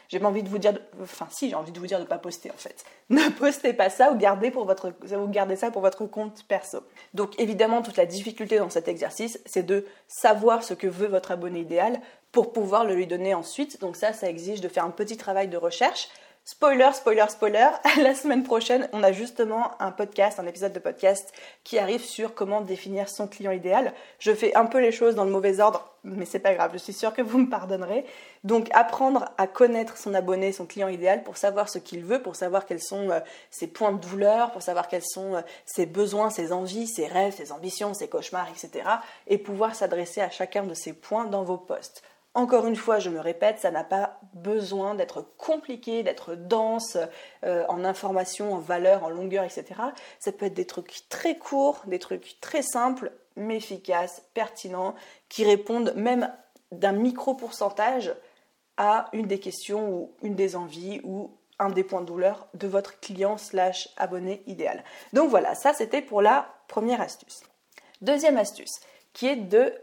j'ai 0.10 0.20
pas 0.20 0.28
envie 0.28 0.44
de 0.44 0.50
vous 0.50 0.58
dire, 0.58 0.74
enfin 1.02 1.28
si, 1.30 1.50
j'ai 1.50 1.56
envie 1.56 1.72
de 1.72 1.80
vous 1.80 1.88
dire 1.88 2.00
de 2.00 2.06
pas 2.06 2.18
poster 2.18 2.52
en 2.52 2.58
fait. 2.58 2.84
Ne 3.10 3.30
postez 3.30 3.74
pas 3.74 3.90
ça 3.90 4.12
ou 4.12 4.18
gardez, 4.18 4.50
vous 4.50 5.28
gardez 5.28 5.56
ça 5.56 5.70
pour 5.70 5.82
votre 5.82 6.06
compte 6.06 6.44
perso. 6.48 6.80
Donc 7.14 7.40
évidemment, 7.40 7.84
toute 7.84 7.98
la 7.98 8.08
difficulté 8.08 8.58
dans 8.58 8.72
cet 8.72 8.88
exercice, 8.88 9.40
c'est 9.46 9.64
de 9.64 9.86
savoir 10.08 10.64
ce 10.64 10.74
que 10.74 10.88
veut 10.88 11.08
votre 11.08 11.32
abonné 11.32 11.60
idéal 11.60 12.02
pour 12.32 12.52
pouvoir 12.52 12.84
le 12.84 12.96
lui 12.96 13.08
donner 13.08 13.36
ensuite. 13.36 13.80
Donc 13.80 13.96
ça, 13.96 14.12
ça 14.12 14.28
exige 14.28 14.62
de 14.62 14.68
faire 14.68 14.86
un 14.86 14.90
petit 14.90 15.18
travail 15.18 15.48
de 15.48 15.58
recherche 15.58 16.10
Spoiler, 16.48 16.92
spoiler, 16.94 17.26
spoiler, 17.28 17.70
la 18.04 18.14
semaine 18.14 18.44
prochaine, 18.44 18.88
on 18.94 19.02
a 19.02 19.12
justement 19.12 19.72
un 19.82 19.90
podcast, 19.90 20.40
un 20.40 20.46
épisode 20.46 20.74
de 20.74 20.80
podcast 20.80 21.34
qui 21.64 21.80
arrive 21.80 22.04
sur 22.04 22.36
comment 22.36 22.62
définir 22.62 23.10
son 23.10 23.26
client 23.26 23.50
idéal. 23.50 23.94
Je 24.20 24.32
fais 24.32 24.54
un 24.54 24.68
peu 24.68 24.80
les 24.80 24.92
choses 24.92 25.16
dans 25.16 25.26
le 25.26 25.32
mauvais 25.32 25.60
ordre, 25.60 25.92
mais 26.04 26.26
c'est 26.26 26.38
pas 26.38 26.54
grave, 26.54 26.70
je 26.74 26.78
suis 26.78 26.94
sûre 26.94 27.16
que 27.16 27.24
vous 27.24 27.40
me 27.40 27.50
pardonnerez. 27.50 28.06
Donc 28.44 28.68
apprendre 28.74 29.26
à 29.40 29.48
connaître 29.48 29.98
son 29.98 30.14
abonné, 30.14 30.52
son 30.52 30.68
client 30.68 30.88
idéal 30.88 31.24
pour 31.24 31.38
savoir 31.38 31.68
ce 31.68 31.80
qu'il 31.80 32.06
veut, 32.06 32.22
pour 32.22 32.36
savoir 32.36 32.68
quels 32.68 32.84
sont 32.84 33.10
euh, 33.10 33.22
ses 33.50 33.66
points 33.66 33.94
de 33.94 33.98
douleur, 33.98 34.52
pour 34.52 34.62
savoir 34.62 34.88
quels 34.88 35.04
sont 35.04 35.34
euh, 35.34 35.42
ses 35.66 35.88
besoins, 35.88 36.30
ses 36.30 36.52
envies, 36.52 36.86
ses 36.86 37.08
rêves, 37.08 37.34
ses 37.36 37.54
ambitions, 37.54 37.96
ses 37.96 38.08
cauchemars, 38.08 38.50
etc. 38.52 38.88
Et 39.26 39.40
pouvoir 39.40 39.74
s'adresser 39.74 40.22
à 40.22 40.30
chacun 40.30 40.62
de 40.62 40.76
ces 40.76 40.94
points 40.94 41.26
dans 41.26 41.42
vos 41.42 41.58
posts. 41.58 42.04
Encore 42.36 42.68
une 42.68 42.76
fois, 42.76 43.00
je 43.00 43.10
me 43.10 43.22
répète, 43.22 43.60
ça 43.60 43.72
n'a 43.72 43.86
pas 43.86 44.20
besoin 44.34 44.94
d'être 44.94 45.26
compliqué, 45.38 46.04
d'être 46.04 46.36
dense 46.36 46.98
euh, 47.46 47.66
en 47.70 47.86
information, 47.86 48.54
en 48.54 48.60
valeur, 48.60 49.06
en 49.06 49.10
longueur, 49.10 49.46
etc. 49.46 49.66
Ça 50.20 50.34
peut 50.34 50.48
être 50.48 50.54
des 50.54 50.68
trucs 50.68 51.08
très 51.08 51.38
courts, 51.38 51.82
des 51.88 51.98
trucs 51.98 52.38
très 52.42 52.62
simples, 52.62 53.14
mais 53.38 53.56
efficaces, 53.56 54.22
pertinents, 54.34 54.96
qui 55.30 55.46
répondent 55.46 55.94
même 55.96 56.30
d'un 56.74 56.92
micro 56.92 57.36
pourcentage 57.36 58.14
à 58.76 59.08
une 59.14 59.28
des 59.28 59.40
questions 59.40 59.90
ou 59.90 60.12
une 60.22 60.36
des 60.36 60.58
envies 60.58 61.00
ou 61.06 61.32
un 61.58 61.70
des 61.70 61.86
points 61.86 62.02
de 62.02 62.08
douleur 62.08 62.48
de 62.54 62.68
votre 62.68 63.00
client 63.00 63.38
slash 63.38 63.88
abonné 63.96 64.44
idéal. 64.46 64.84
Donc 65.14 65.30
voilà, 65.30 65.56
ça 65.56 65.74
c'était 65.74 66.02
pour 66.02 66.22
la 66.22 66.54
première 66.68 67.00
astuce. 67.00 67.44
Deuxième 68.02 68.36
astuce, 68.36 68.82
qui 69.14 69.28
est 69.28 69.38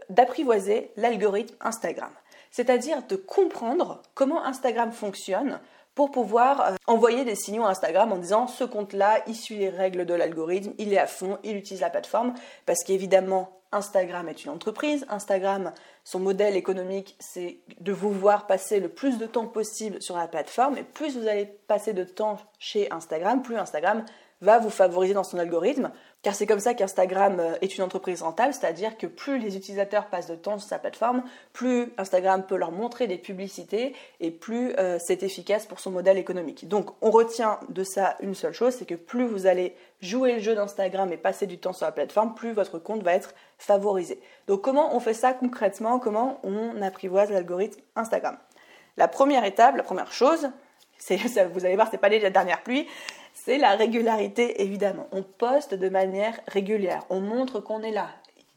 d'apprivoiser 0.09 0.91
l'algorithme 0.97 1.55
Instagram. 1.61 2.11
C'est-à-dire 2.53 3.01
de 3.07 3.15
comprendre 3.15 4.03
comment 4.13 4.45
Instagram 4.45 4.91
fonctionne 4.91 5.59
pour 5.95 6.11
pouvoir 6.11 6.61
euh, 6.61 6.75
envoyer 6.85 7.25
des 7.25 7.33
signaux 7.35 7.65
à 7.65 7.69
Instagram 7.69 8.11
en 8.11 8.17
disant 8.17 8.45
ce 8.45 8.63
compte-là, 8.63 9.23
il 9.25 9.35
suit 9.35 9.57
les 9.57 9.69
règles 9.69 10.05
de 10.05 10.13
l'algorithme, 10.13 10.71
il 10.77 10.93
est 10.93 10.99
à 10.99 11.07
fond, 11.07 11.39
il 11.43 11.57
utilise 11.57 11.81
la 11.81 11.89
plateforme, 11.89 12.35
parce 12.67 12.83
qu'évidemment, 12.83 13.59
Instagram 13.71 14.29
est 14.29 14.45
une 14.45 14.51
entreprise. 14.51 15.03
Instagram, 15.09 15.73
son 16.03 16.19
modèle 16.19 16.55
économique, 16.55 17.15
c'est 17.19 17.57
de 17.79 17.91
vous 17.91 18.11
voir 18.11 18.45
passer 18.45 18.79
le 18.79 18.89
plus 18.89 19.17
de 19.17 19.25
temps 19.25 19.47
possible 19.47 19.99
sur 19.99 20.15
la 20.15 20.27
plateforme. 20.27 20.77
Et 20.77 20.83
plus 20.83 21.17
vous 21.17 21.27
allez 21.27 21.47
passer 21.67 21.93
de 21.93 22.03
temps 22.03 22.37
chez 22.59 22.91
Instagram, 22.91 23.41
plus 23.41 23.57
Instagram 23.57 24.05
va 24.41 24.59
vous 24.59 24.69
favoriser 24.69 25.15
dans 25.15 25.23
son 25.23 25.39
algorithme, 25.39 25.91
car 26.23 26.33
c'est 26.33 26.47
comme 26.47 26.59
ça 26.59 26.73
qu'Instagram 26.73 27.39
euh, 27.39 27.55
est 27.61 27.77
une 27.77 27.83
entreprise 27.83 28.21
rentable, 28.21 28.53
c'est-à-dire 28.53 28.97
que 28.97 29.05
plus 29.05 29.37
les 29.37 29.57
utilisateurs 29.57 30.07
passent 30.07 30.27
de 30.27 30.35
temps 30.35 30.57
sur 30.57 30.67
sa 30.67 30.79
plateforme, 30.79 31.23
plus 31.51 31.91
Instagram 31.97 32.45
peut 32.45 32.55
leur 32.55 32.71
montrer 32.71 33.07
des 33.07 33.17
publicités 33.17 33.93
et 34.21 34.31
plus 34.31 34.73
euh, 34.79 34.97
c'est 34.99 35.21
efficace 35.21 35.65
pour 35.65 35.81
son 35.81 35.91
modèle 35.91 36.17
économique. 36.17 36.67
Donc 36.67 36.91
on 37.01 37.11
retient 37.11 37.59
de 37.69 37.83
ça 37.83 38.15
une 38.21 38.35
seule 38.35 38.53
chose, 38.53 38.73
c'est 38.73 38.85
que 38.85 38.95
plus 38.95 39.27
vous 39.27 39.45
allez 39.45 39.75
jouer 40.01 40.35
le 40.35 40.39
jeu 40.39 40.55
d'Instagram 40.55 41.11
et 41.11 41.17
passer 41.17 41.45
du 41.45 41.57
temps 41.57 41.73
sur 41.73 41.85
la 41.85 41.91
plateforme, 41.91 42.33
plus 42.35 42.53
votre 42.53 42.79
compte 42.79 43.03
va 43.03 43.13
être 43.13 43.35
favorisé. 43.57 44.19
Donc 44.47 44.61
comment 44.61 44.95
on 44.95 45.01
fait 45.01 45.13
ça 45.13 45.33
concrètement? 45.33 45.99
Comment 45.99 46.39
on 46.43 46.81
apprivoise 46.81 47.31
l'algorithme 47.31 47.81
Instagram? 47.97 48.37
La 48.95 49.09
première 49.09 49.43
étape, 49.43 49.75
la 49.75 49.83
première 49.83 50.11
chose, 50.13 50.49
vous 51.53 51.65
allez 51.65 51.75
voir, 51.75 51.89
c'est 51.91 51.97
pas 51.97 52.09
les 52.09 52.29
dernières 52.29 52.63
pluies, 52.63 52.87
c'est 53.33 53.57
la 53.57 53.75
régularité 53.75 54.61
évidemment. 54.61 55.07
On 55.11 55.23
poste 55.23 55.73
de 55.73 55.89
manière 55.89 56.39
régulière, 56.47 57.03
on 57.09 57.19
montre 57.19 57.59
qu'on 57.59 57.81
est 57.81 57.91
là. 57.91 58.09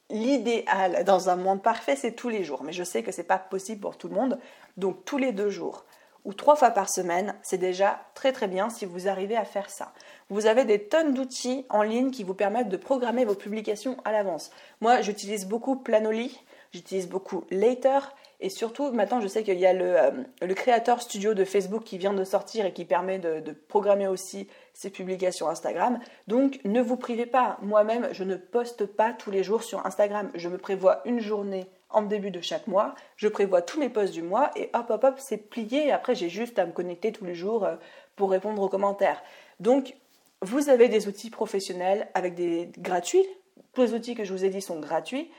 L'idéal 0.08 1.02
dans 1.04 1.30
un 1.30 1.36
monde 1.36 1.62
parfait, 1.62 1.96
c'est 1.96 2.12
tous 2.12 2.28
les 2.28 2.44
jours, 2.44 2.62
mais 2.62 2.72
je 2.72 2.84
sais 2.84 3.02
que 3.02 3.10
c'est 3.10 3.24
pas 3.24 3.38
possible 3.38 3.80
pour 3.80 3.96
tout 3.96 4.08
le 4.08 4.14
monde. 4.14 4.38
Donc 4.76 5.04
tous 5.04 5.18
les 5.18 5.32
deux 5.32 5.50
jours 5.50 5.84
ou 6.26 6.34
trois 6.34 6.56
fois 6.56 6.70
par 6.70 6.88
semaine, 6.90 7.36
c'est 7.42 7.56
déjà 7.56 8.00
très 8.14 8.32
très 8.32 8.48
bien 8.48 8.68
si 8.68 8.84
vous 8.84 9.08
arrivez 9.08 9.36
à 9.36 9.44
faire 9.44 9.70
ça. 9.70 9.92
Vous 10.28 10.46
avez 10.46 10.64
des 10.64 10.82
tonnes 10.82 11.14
d'outils 11.14 11.64
en 11.70 11.82
ligne 11.82 12.10
qui 12.10 12.24
vous 12.24 12.34
permettent 12.34 12.68
de 12.68 12.76
programmer 12.76 13.24
vos 13.24 13.36
publications 13.36 13.96
à 14.04 14.10
l'avance. 14.10 14.50
Moi, 14.80 15.02
j'utilise 15.02 15.46
beaucoup 15.46 15.76
Planoly, 15.76 16.36
j'utilise 16.72 17.08
beaucoup 17.08 17.44
Later 17.50 18.00
et 18.40 18.50
surtout, 18.50 18.92
maintenant, 18.92 19.20
je 19.20 19.28
sais 19.28 19.42
qu'il 19.42 19.58
y 19.58 19.66
a 19.66 19.72
le, 19.72 19.98
euh, 19.98 20.10
le, 20.42 20.54
créateur 20.54 21.00
studio 21.00 21.32
de 21.32 21.44
Facebook 21.44 21.84
qui 21.84 21.96
vient 21.96 22.12
de 22.12 22.24
sortir 22.24 22.66
et 22.66 22.72
qui 22.72 22.84
permet 22.84 23.18
de, 23.18 23.52
programmer 23.68 24.06
aussi 24.06 24.48
ses 24.74 24.90
publications 24.90 25.48
Instagram. 25.48 25.98
Donc, 26.26 26.60
ne 26.64 26.82
vous 26.82 26.96
privez 26.96 27.24
pas. 27.24 27.56
Moi-même, 27.62 28.08
je 28.12 28.24
ne 28.24 28.36
poste 28.36 28.84
pas 28.84 29.12
tous 29.12 29.30
les 29.30 29.42
jours 29.42 29.62
sur 29.62 29.86
Instagram. 29.86 30.30
Je 30.34 30.48
me 30.48 30.58
prévois 30.58 31.00
une 31.06 31.20
journée 31.20 31.66
en 31.88 32.02
début 32.02 32.30
de 32.30 32.42
chaque 32.42 32.66
mois. 32.66 32.94
Je 33.16 33.28
prévois 33.28 33.62
tous 33.62 33.80
mes 33.80 33.88
posts 33.88 34.12
du 34.12 34.22
mois 34.22 34.50
et 34.54 34.68
hop, 34.74 34.90
hop, 34.90 35.04
hop, 35.04 35.14
c'est 35.16 35.38
plié. 35.38 35.90
Après, 35.90 36.14
j'ai 36.14 36.28
juste 36.28 36.58
à 36.58 36.66
me 36.66 36.72
connecter 36.72 37.12
tous 37.12 37.24
les 37.24 37.34
jours 37.34 37.64
euh, 37.64 37.76
pour 38.16 38.30
répondre 38.30 38.60
aux 38.60 38.68
commentaires. 38.68 39.22
Donc, 39.60 39.96
vous 40.42 40.68
avez 40.68 40.88
des 40.88 41.08
outils 41.08 41.30
professionnels 41.30 42.08
avec 42.12 42.34
des 42.34 42.70
gratuits. 42.76 43.24
Tous 43.72 43.80
les 43.80 43.94
outils 43.94 44.14
que 44.14 44.24
je 44.24 44.32
vous 44.34 44.44
ai 44.44 44.50
dit 44.50 44.60
sont 44.60 44.78
gratuits 44.78 45.30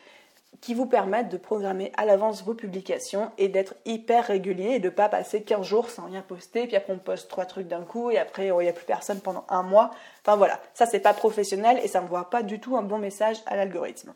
qui 0.62 0.74
vous 0.74 0.86
permettent 0.86 1.30
de 1.30 1.38
programmer 1.38 1.92
à 1.98 2.06
l'avance 2.06 2.44
vos 2.44 2.54
publications 2.54 3.32
et 3.38 3.48
d'être 3.48 3.76
hyper 3.86 4.26
régulier 4.26 4.72
et 4.76 4.80
de 4.80 4.86
ne 4.86 4.94
pas 4.94 5.10
passer 5.10 5.44
15 5.44 5.66
jours 5.66 5.90
sans 5.90 6.06
rien 6.06 6.22
poster, 6.22 6.68
puis 6.68 6.76
après 6.76 6.94
on 6.94 6.98
poste 6.98 7.30
trois 7.30 7.46
trucs 7.46 7.68
d'un 7.68 7.84
coup 7.84 8.12
et 8.12 8.18
après 8.18 8.52
oh, 8.52 8.62
il 8.62 8.66
n'y 8.66 8.70
a 8.70 8.74
plus 8.74 8.86
personne 8.86 9.20
pendant 9.20 9.46
un 9.50 9.64
mois. 9.64 9.92
Enfin 10.26 10.36
voilà, 10.36 10.60
ça 10.74 10.86
c'est 10.86 11.00
pas 11.00 11.14
professionnel 11.14 11.80
et 11.84 11.88
ça 11.88 12.02
ne 12.02 12.08
voit 12.08 12.30
pas 12.30 12.44
du 12.44 12.60
tout 12.60 12.76
un 12.76 12.82
bon 12.82 12.98
message 12.98 13.38
à 13.46 13.56
l'algorithme. 13.56 14.14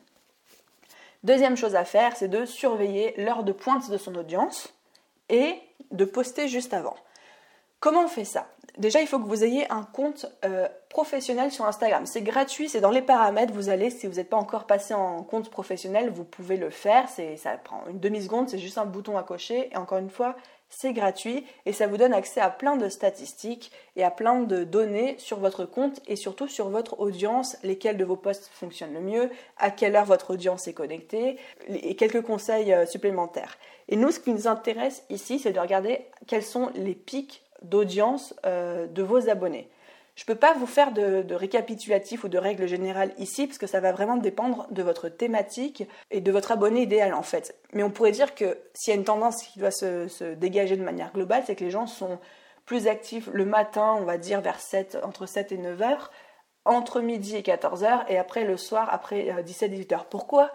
Deuxième 1.22 1.56
chose 1.56 1.76
à 1.76 1.84
faire, 1.84 2.16
c'est 2.16 2.28
de 2.28 2.44
surveiller 2.44 3.14
l'heure 3.16 3.44
de 3.44 3.52
pointe 3.52 3.88
de 3.90 3.96
son 3.96 4.14
audience 4.16 4.74
et 5.28 5.54
de 5.92 6.04
poster 6.04 6.48
juste 6.48 6.74
avant. 6.74 6.96
Comment 7.78 8.04
on 8.04 8.08
fait 8.08 8.24
ça? 8.24 8.48
Déjà, 8.78 9.02
il 9.02 9.06
faut 9.06 9.18
que 9.18 9.28
vous 9.28 9.44
ayez 9.44 9.70
un 9.70 9.82
compte 9.82 10.26
euh, 10.44 10.66
professionnel 10.88 11.50
sur 11.50 11.66
Instagram. 11.66 12.06
C'est 12.06 12.22
gratuit, 12.22 12.68
c'est 12.70 12.80
dans 12.80 12.90
les 12.90 13.02
paramètres. 13.02 13.52
Vous 13.52 13.68
allez, 13.68 13.90
si 13.90 14.06
vous 14.06 14.14
n'êtes 14.14 14.30
pas 14.30 14.38
encore 14.38 14.66
passé 14.66 14.94
en 14.94 15.22
compte 15.22 15.50
professionnel, 15.50 16.10
vous 16.10 16.24
pouvez 16.24 16.56
le 16.56 16.70
faire. 16.70 17.08
Ça 17.08 17.50
prend 17.62 17.84
une 17.90 18.00
demi-seconde, 18.00 18.48
c'est 18.48 18.58
juste 18.58 18.78
un 18.78 18.86
bouton 18.86 19.18
à 19.18 19.22
cocher. 19.22 19.68
Et 19.72 19.76
encore 19.76 19.98
une 19.98 20.08
fois, 20.08 20.36
c'est 20.72 20.94
gratuit 20.94 21.44
et 21.66 21.72
ça 21.72 21.86
vous 21.86 21.98
donne 21.98 22.14
accès 22.14 22.40
à 22.40 22.48
plein 22.48 22.76
de 22.76 22.88
statistiques 22.88 23.70
et 23.94 24.04
à 24.04 24.10
plein 24.10 24.40
de 24.40 24.64
données 24.64 25.16
sur 25.18 25.38
votre 25.38 25.66
compte 25.66 26.00
et 26.06 26.16
surtout 26.16 26.48
sur 26.48 26.70
votre 26.70 26.98
audience, 26.98 27.58
lesquels 27.62 27.98
de 27.98 28.04
vos 28.04 28.16
posts 28.16 28.50
fonctionnent 28.52 28.94
le 28.94 29.00
mieux, 29.00 29.30
à 29.58 29.70
quelle 29.70 29.94
heure 29.94 30.06
votre 30.06 30.32
audience 30.32 30.66
est 30.66 30.72
connectée 30.72 31.36
et 31.68 31.94
quelques 31.94 32.22
conseils 32.22 32.72
euh, 32.72 32.86
supplémentaires. 32.86 33.58
Et 33.88 33.96
nous, 33.96 34.10
ce 34.10 34.18
qui 34.18 34.32
nous 34.32 34.48
intéresse 34.48 35.04
ici, 35.10 35.38
c'est 35.38 35.52
de 35.52 35.60
regarder 35.60 36.06
quels 36.26 36.42
sont 36.42 36.70
les 36.74 36.94
pics 36.94 37.42
d'audience 37.64 38.34
euh, 38.46 38.86
de 38.86 39.02
vos 39.02 39.28
abonnés. 39.28 39.68
Je 40.14 40.24
ne 40.24 40.26
peux 40.26 40.38
pas 40.38 40.52
vous 40.52 40.66
faire 40.66 40.92
de, 40.92 41.34
récapitulatif 41.34 42.24
ou 42.24 42.28
de 42.28 42.36
règles 42.36 42.66
générales 42.66 43.14
ici, 43.16 43.46
parce 43.46 43.58
que 43.58 43.66
ça 43.66 43.80
va 43.80 43.92
vraiment 43.92 44.16
dépendre 44.16 44.66
de 44.70 44.82
votre 44.82 45.08
thématique 45.08 45.88
et 46.10 46.20
de 46.20 46.30
votre 46.30 46.52
abonné 46.52 46.82
idéal 46.82 47.14
en 47.14 47.22
fait. 47.22 47.56
Mais 47.72 47.82
on 47.82 47.90
pourrait 47.90 48.12
dire 48.12 48.34
que 48.34 48.58
s'il 48.74 48.92
y 48.92 48.96
a 48.96 48.98
une 48.98 49.04
tendance 49.04 49.42
qui 49.42 49.58
doit 49.58 49.70
se, 49.70 50.34
dégager 50.34 50.76
de 50.76 50.84
manière 50.84 51.12
globale, 51.12 51.44
c'est 51.46 51.56
que 51.56 51.64
les 51.64 51.70
gens 51.70 51.86
sont 51.86 52.18
plus 52.66 52.88
actifs 52.88 53.28
le 53.32 53.46
matin, 53.46 53.96
on 53.98 54.04
va 54.04 54.18
dire 54.18 54.42
vers 54.42 54.60
7, 54.60 54.98
entre 55.02 55.24
7 55.24 55.50
et 55.52 55.56
9 55.56 55.80
heures, 55.80 56.10
entre 56.66 57.00
midi 57.00 57.36
et 57.36 57.42
14 57.42 57.82
heures, 57.82 58.04
et 58.08 58.18
après 58.18 58.44
le 58.44 58.58
soir, 58.58 58.88
après 58.92 59.34
17-18 59.42 59.92
euh, 59.92 59.94
heures. 59.94 60.06
Pourquoi? 60.06 60.52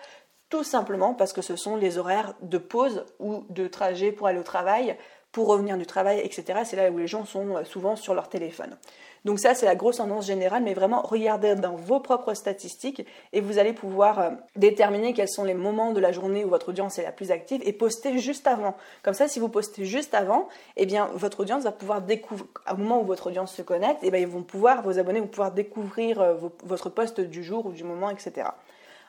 Tout 0.49 0.63
simplement 0.63 1.13
parce 1.13 1.33
que 1.33 1.41
ce 1.41 1.55
sont 1.55 1.75
les 1.75 1.97
horaires 1.97 2.35
de 2.41 2.57
pause 2.59 3.05
ou 3.19 3.43
de 3.49 3.67
trajet 3.67 4.11
pour 4.11 4.27
aller 4.27 4.39
au 4.39 4.43
travail 4.43 4.95
pour 5.31 5.47
revenir 5.47 5.77
du 5.77 5.85
travail, 5.85 6.19
etc. 6.23 6.61
C'est 6.63 6.75
là 6.75 6.89
où 6.89 6.97
les 6.97 7.07
gens 7.07 7.25
sont 7.25 7.57
euh, 7.57 7.63
souvent 7.63 7.95
sur 7.95 8.13
leur 8.13 8.29
téléphone. 8.29 8.77
Donc 9.25 9.39
ça, 9.39 9.53
c'est 9.53 9.65
la 9.65 9.75
grosse 9.75 9.97
tendance 9.97 10.25
générale, 10.25 10.63
mais 10.63 10.73
vraiment 10.73 11.01
regardez 11.01 11.55
dans 11.55 11.75
vos 11.75 11.99
propres 11.99 12.33
statistiques 12.33 13.05
et 13.33 13.41
vous 13.41 13.57
allez 13.57 13.73
pouvoir 13.73 14.19
euh, 14.19 14.29
déterminer 14.55 15.13
quels 15.13 15.27
sont 15.27 15.43
les 15.43 15.53
moments 15.53 15.91
de 15.91 15.99
la 15.99 16.11
journée 16.11 16.45
où 16.45 16.49
votre 16.49 16.69
audience 16.69 16.97
est 16.97 17.03
la 17.03 17.11
plus 17.11 17.31
active 17.31 17.61
et 17.65 17.73
poster 17.73 18.19
juste 18.19 18.47
avant. 18.47 18.75
Comme 19.03 19.13
ça, 19.13 19.27
si 19.27 19.39
vous 19.39 19.49
postez 19.49 19.85
juste 19.85 20.13
avant, 20.13 20.47
eh 20.75 20.85
bien, 20.85 21.09
votre 21.13 21.41
audience 21.41 21.63
va 21.63 21.71
pouvoir 21.71 22.01
découvrir, 22.01 22.47
au 22.71 22.77
moment 22.77 23.01
où 23.01 23.05
votre 23.05 23.27
audience 23.27 23.53
se 23.53 23.61
connecte, 23.61 23.99
eh 24.03 24.11
bien, 24.11 24.21
ils 24.21 24.27
vont 24.27 24.43
pouvoir, 24.43 24.81
vos 24.81 24.97
abonnés 24.97 25.19
vont 25.19 25.27
pouvoir 25.27 25.51
découvrir 25.51 26.21
euh, 26.21 26.35
votre 26.63 26.89
poste 26.89 27.19
du 27.19 27.43
jour 27.43 27.65
ou 27.65 27.71
du 27.71 27.83
moment, 27.83 28.09
etc. 28.09 28.47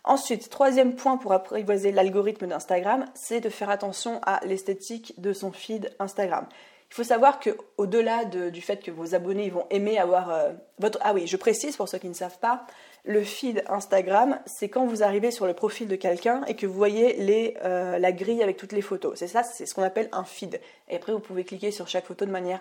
Ensuite, 0.05 0.49
troisième 0.49 0.95
point 0.95 1.17
pour 1.17 1.33
apprivoiser 1.33 1.93
l'algorithme 1.93 2.47
d'Instagram, 2.47 3.05
c'est 3.14 3.40
de 3.40 3.49
faire 3.49 3.71
attention 3.71 4.21
à 4.25 4.40
l'esthétique 4.45 5.14
de 5.19 5.33
son 5.33 5.52
feed 5.52 5.90
Instagram. 5.99 6.47
Il 6.90 6.95
faut 6.95 7.05
savoir 7.05 7.38
que 7.38 7.50
au-delà 7.76 8.25
du 8.25 8.62
fait 8.62 8.83
que 8.83 8.90
vos 8.90 9.14
abonnés 9.14 9.50
vont 9.50 9.67
aimer 9.71 9.99
avoir 9.99 10.31
euh, 10.31 10.52
votre 10.78 10.99
ah 11.02 11.12
oui, 11.12 11.26
je 11.26 11.37
précise 11.37 11.76
pour 11.76 11.87
ceux 11.87 11.99
qui 11.99 12.09
ne 12.09 12.14
savent 12.14 12.38
pas, 12.38 12.64
le 13.05 13.23
feed 13.23 13.62
Instagram, 13.69 14.38
c'est 14.47 14.71
quand 14.71 14.87
vous 14.87 15.02
arrivez 15.02 15.31
sur 15.31 15.47
le 15.47 15.52
profil 15.52 15.87
de 15.87 15.97
quelqu'un 15.97 16.45
et 16.47 16.57
que 16.57 16.67
vous 16.67 16.75
voyez 16.75 17.57
euh, 17.62 17.99
la 17.99 18.12
grille 18.12 18.43
avec 18.43 18.57
toutes 18.57 18.73
les 18.73 18.81
photos. 18.81 19.19
C'est 19.19 19.28
ça, 19.28 19.43
c'est 19.43 19.67
ce 19.67 19.75
qu'on 19.75 19.83
appelle 19.83 20.09
un 20.12 20.25
feed. 20.25 20.61
Et 20.88 20.97
après, 20.97 21.12
vous 21.12 21.21
pouvez 21.21 21.45
cliquer 21.45 21.71
sur 21.71 21.88
chaque 21.88 22.07
photo 22.07 22.25
de 22.25 22.31
manière 22.31 22.61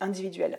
individuelle 0.00 0.58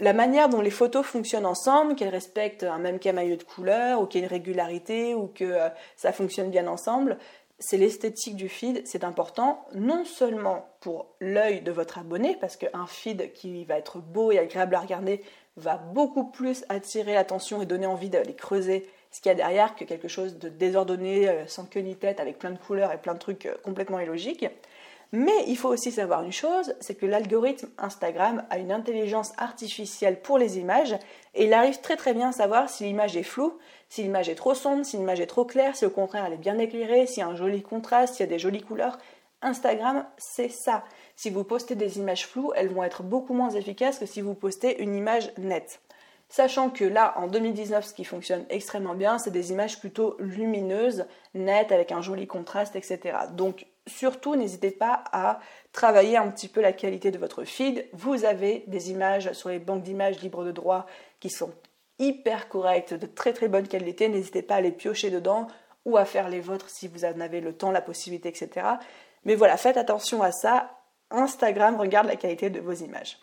la 0.00 0.12
manière 0.12 0.48
dont 0.48 0.60
les 0.60 0.70
photos 0.70 1.04
fonctionnent 1.04 1.46
ensemble, 1.46 1.94
qu'elles 1.94 2.08
respectent 2.08 2.64
un 2.64 2.78
même 2.78 2.98
camailleux 2.98 3.36
de 3.36 3.42
couleur, 3.42 4.00
ou 4.00 4.06
qu'il 4.06 4.20
y 4.20 4.24
ait 4.24 4.26
une 4.26 4.32
régularité, 4.32 5.14
ou 5.14 5.26
que 5.26 5.44
euh, 5.44 5.68
ça 5.96 6.12
fonctionne 6.12 6.50
bien 6.50 6.66
ensemble, 6.66 7.18
c'est 7.58 7.76
l'esthétique 7.76 8.36
du 8.36 8.48
feed, 8.48 8.82
c'est 8.86 9.04
important 9.04 9.66
non 9.74 10.04
seulement 10.06 10.66
pour 10.80 11.08
l'œil 11.20 11.60
de 11.60 11.70
votre 11.70 11.98
abonné, 11.98 12.36
parce 12.40 12.56
qu'un 12.56 12.86
feed 12.86 13.32
qui 13.34 13.64
va 13.66 13.76
être 13.76 13.98
beau 13.98 14.32
et 14.32 14.38
agréable 14.38 14.74
à 14.74 14.80
regarder 14.80 15.22
va 15.56 15.76
beaucoup 15.76 16.24
plus 16.24 16.64
attirer 16.70 17.12
l'attention 17.12 17.60
et 17.60 17.66
donner 17.66 17.86
envie 17.86 18.08
d'aller 18.08 18.34
creuser 18.34 18.88
ce 19.10 19.20
qu'il 19.20 19.28
y 19.28 19.32
a 19.32 19.36
derrière 19.36 19.74
que 19.74 19.84
quelque 19.84 20.08
chose 20.08 20.38
de 20.38 20.48
désordonné, 20.48 21.28
euh, 21.28 21.46
sans 21.46 21.66
queue 21.66 21.80
ni 21.80 21.96
tête, 21.96 22.20
avec 22.20 22.38
plein 22.38 22.50
de 22.50 22.58
couleurs 22.58 22.92
et 22.92 22.98
plein 22.98 23.14
de 23.14 23.18
trucs 23.18 23.44
euh, 23.44 23.54
complètement 23.62 24.00
illogiques. 24.00 24.46
Mais 25.12 25.44
il 25.48 25.56
faut 25.56 25.68
aussi 25.68 25.90
savoir 25.90 26.22
une 26.22 26.32
chose, 26.32 26.74
c'est 26.78 26.94
que 26.94 27.06
l'algorithme 27.06 27.68
Instagram 27.78 28.44
a 28.48 28.58
une 28.58 28.70
intelligence 28.70 29.32
artificielle 29.38 30.20
pour 30.20 30.38
les 30.38 30.58
images 30.58 30.96
et 31.34 31.46
il 31.46 31.52
arrive 31.52 31.80
très 31.80 31.96
très 31.96 32.14
bien 32.14 32.28
à 32.28 32.32
savoir 32.32 32.70
si 32.70 32.84
l'image 32.84 33.16
est 33.16 33.24
floue, 33.24 33.58
si 33.88 34.02
l'image 34.02 34.28
est 34.28 34.36
trop 34.36 34.54
sombre, 34.54 34.84
si 34.84 34.96
l'image 34.96 35.20
est 35.20 35.26
trop 35.26 35.44
claire, 35.44 35.74
si 35.74 35.84
au 35.84 35.90
contraire 35.90 36.26
elle 36.26 36.34
est 36.34 36.36
bien 36.36 36.58
éclairée, 36.58 37.08
s'il 37.08 37.22
y 37.22 37.24
a 37.24 37.28
un 37.28 37.34
joli 37.34 37.60
contraste, 37.60 38.14
s'il 38.14 38.26
y 38.26 38.28
a 38.28 38.32
des 38.32 38.38
jolies 38.38 38.62
couleurs. 38.62 38.98
Instagram, 39.42 40.06
c'est 40.16 40.50
ça. 40.50 40.84
Si 41.16 41.30
vous 41.30 41.44
postez 41.44 41.74
des 41.74 41.98
images 41.98 42.26
floues, 42.26 42.52
elles 42.54 42.72
vont 42.72 42.84
être 42.84 43.02
beaucoup 43.02 43.34
moins 43.34 43.50
efficaces 43.50 43.98
que 43.98 44.06
si 44.06 44.20
vous 44.20 44.34
postez 44.34 44.80
une 44.80 44.94
image 44.94 45.32
nette. 45.38 45.80
Sachant 46.28 46.70
que 46.70 46.84
là, 46.84 47.14
en 47.16 47.26
2019, 47.26 47.86
ce 47.86 47.92
qui 47.92 48.04
fonctionne 48.04 48.44
extrêmement 48.50 48.94
bien, 48.94 49.18
c'est 49.18 49.32
des 49.32 49.50
images 49.50 49.80
plutôt 49.80 50.14
lumineuses, 50.20 51.06
nettes, 51.34 51.72
avec 51.72 51.90
un 51.90 52.02
joli 52.02 52.28
contraste, 52.28 52.76
etc. 52.76 53.18
Donc 53.32 53.66
surtout, 53.90 54.36
n'hésitez 54.36 54.70
pas 54.70 55.04
à 55.12 55.40
travailler 55.72 56.16
un 56.16 56.28
petit 56.30 56.48
peu 56.48 56.60
la 56.60 56.72
qualité 56.72 57.10
de 57.10 57.18
votre 57.18 57.44
feed. 57.44 57.86
Vous 57.92 58.24
avez 58.24 58.64
des 58.66 58.90
images 58.90 59.32
sur 59.32 59.48
les 59.48 59.58
banques 59.58 59.82
d'images 59.82 60.20
libres 60.20 60.44
de 60.44 60.52
droit 60.52 60.86
qui 61.20 61.30
sont 61.30 61.52
hyper 61.98 62.48
correctes, 62.48 62.94
de 62.94 63.06
très 63.06 63.32
très 63.32 63.48
bonne 63.48 63.68
qualité. 63.68 64.08
N'hésitez 64.08 64.42
pas 64.42 64.56
à 64.56 64.60
les 64.60 64.72
piocher 64.72 65.10
dedans 65.10 65.46
ou 65.84 65.96
à 65.96 66.04
faire 66.04 66.28
les 66.28 66.40
vôtres 66.40 66.70
si 66.70 66.88
vous 66.88 67.04
en 67.04 67.20
avez 67.20 67.40
le 67.40 67.52
temps, 67.52 67.70
la 67.70 67.82
possibilité, 67.82 68.28
etc. 68.28 68.66
Mais 69.24 69.34
voilà, 69.34 69.56
faites 69.56 69.76
attention 69.76 70.22
à 70.22 70.32
ça. 70.32 70.70
Instagram 71.10 71.76
regarde 71.76 72.06
la 72.06 72.16
qualité 72.16 72.50
de 72.50 72.60
vos 72.60 72.72
images. 72.72 73.18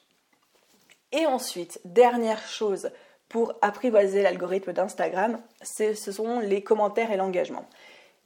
Et 1.12 1.26
ensuite, 1.26 1.80
dernière 1.86 2.46
chose 2.48 2.92
pour 3.30 3.54
apprivoiser 3.62 4.22
l'algorithme 4.22 4.74
d'Instagram, 4.74 5.42
ce 5.62 5.94
sont 5.94 6.40
les 6.40 6.64
commentaires 6.64 7.12
et 7.12 7.18
l'engagement. 7.18 7.66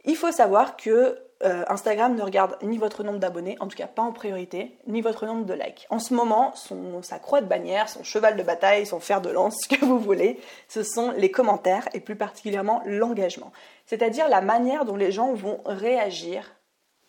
Il 0.06 0.16
faut 0.16 0.32
savoir 0.32 0.78
que 0.78 1.20
euh, 1.44 1.64
Instagram 1.68 2.16
ne 2.16 2.22
regarde 2.22 2.58
ni 2.62 2.78
votre 2.78 3.04
nombre 3.04 3.20
d'abonnés, 3.20 3.58
en 3.60 3.68
tout 3.68 3.78
cas 3.78 3.88
pas 3.88 4.02
en 4.02 4.12
priorité, 4.12 4.78
ni 4.88 5.02
votre 5.02 5.26
nombre 5.26 5.46
de 5.46 5.54
likes. 5.54 5.88
En 5.90 6.00
ce 6.00 6.14
moment, 6.14 6.54
sa 7.02 7.20
croix 7.20 7.42
de 7.42 7.48
bannière, 7.48 7.90
son 7.90 8.04
cheval 8.04 8.36
de 8.38 8.44
bataille, 8.44 8.86
son 8.86 9.00
fer 9.00 9.22
de 9.22 9.30
lance, 9.30 9.58
ce 9.64 9.68
que 9.76 9.84
vous 9.84 10.00
voulez, 10.00 10.40
ce 10.68 10.84
sont 10.84 11.12
les 11.12 11.32
commentaires 11.32 11.88
et 11.94 12.00
plus 12.00 12.16
particulièrement 12.16 12.82
l'engagement. 12.86 13.52
C'est-à-dire 13.86 14.30
la 14.30 14.42
manière 14.42 14.86
dont 14.86 14.96
les 14.96 15.12
gens 15.12 15.34
vont 15.34 15.62
réagir 15.66 16.56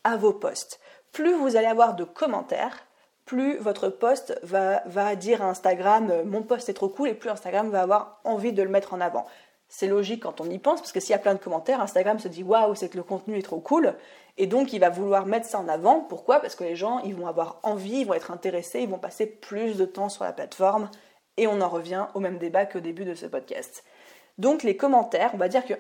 à 0.05 0.17
vos 0.17 0.33
posts. 0.33 0.81
Plus 1.13 1.35
vous 1.35 1.57
allez 1.57 1.67
avoir 1.67 1.95
de 1.95 2.05
commentaires, 2.05 2.87
plus 3.27 3.59
votre 3.59 3.89
post 3.89 4.39
va, 4.43 4.83
va 4.87 5.15
dire 5.15 5.43
à 5.43 5.47
Instagram 5.47 6.11
euh, 6.11 6.25
mon 6.25 6.43
post 6.43 6.69
est 6.69 6.75
trop 6.75 6.89
cool 6.89 7.09
et 7.09 7.15
plus 7.15 7.31
Instagram 7.31 7.71
va 7.71 7.83
avoir 7.83 8.21
envie 8.25 8.53
de 8.53 8.63
le 8.63 8.69
mettre 8.69 8.95
en 8.95 9.01
avant. 9.01 9.27
C'est 9.75 9.87
logique 9.87 10.25
quand 10.25 10.43
on 10.43 10.51
y 10.51 10.59
pense 10.59 10.81
parce 10.81 10.93
que 10.93 11.01
s'il 11.01 11.13
y 11.13 11.15
a 11.15 11.19
plein 11.19 11.33
de 11.33 11.39
commentaires, 11.39 11.81
Instagram 11.81 12.19
se 12.19 12.29
dit 12.29 12.43
waouh, 12.43 12.75
c'est 12.75 12.91
que 12.91 12.99
le 12.99 13.03
contenu 13.03 13.39
est 13.39 13.43
trop 13.43 13.59
cool 13.59 13.95
et 14.37 14.47
donc 14.47 14.75
il 14.75 14.81
va 14.81 14.91
vouloir 14.91 15.25
mettre 15.25 15.47
ça 15.47 15.59
en 15.59 15.67
avant. 15.67 16.01
Pourquoi? 16.01 16.41
Parce 16.41 16.55
que 16.55 16.63
les 16.63 16.77
gens 16.77 16.99
ils 16.99 17.15
vont 17.15 17.27
avoir 17.27 17.59
envie, 17.63 18.01
ils 18.01 18.07
vont 18.07 18.13
être 18.13 18.31
intéressés, 18.31 18.81
ils 18.81 18.89
vont 18.89 18.99
passer 18.99 19.25
plus 19.25 19.79
de 19.79 19.87
temps 19.87 20.11
sur 20.11 20.25
la 20.25 20.35
plateforme 20.35 20.91
et 21.39 21.47
on 21.47 21.63
en 21.63 21.71
revient 21.71 22.05
au 22.13 22.21
même 22.21 22.37
débat 22.37 22.67
qu'au 22.67 22.81
début 22.81 23.07
de 23.07 23.15
ce 23.15 23.25
podcast. 23.25 23.83
Donc 24.37 24.63
les 24.63 24.77
commentaires, 24.77 25.31
on 25.33 25.39
va 25.39 25.49
dire 25.49 25.65
que 25.65 25.73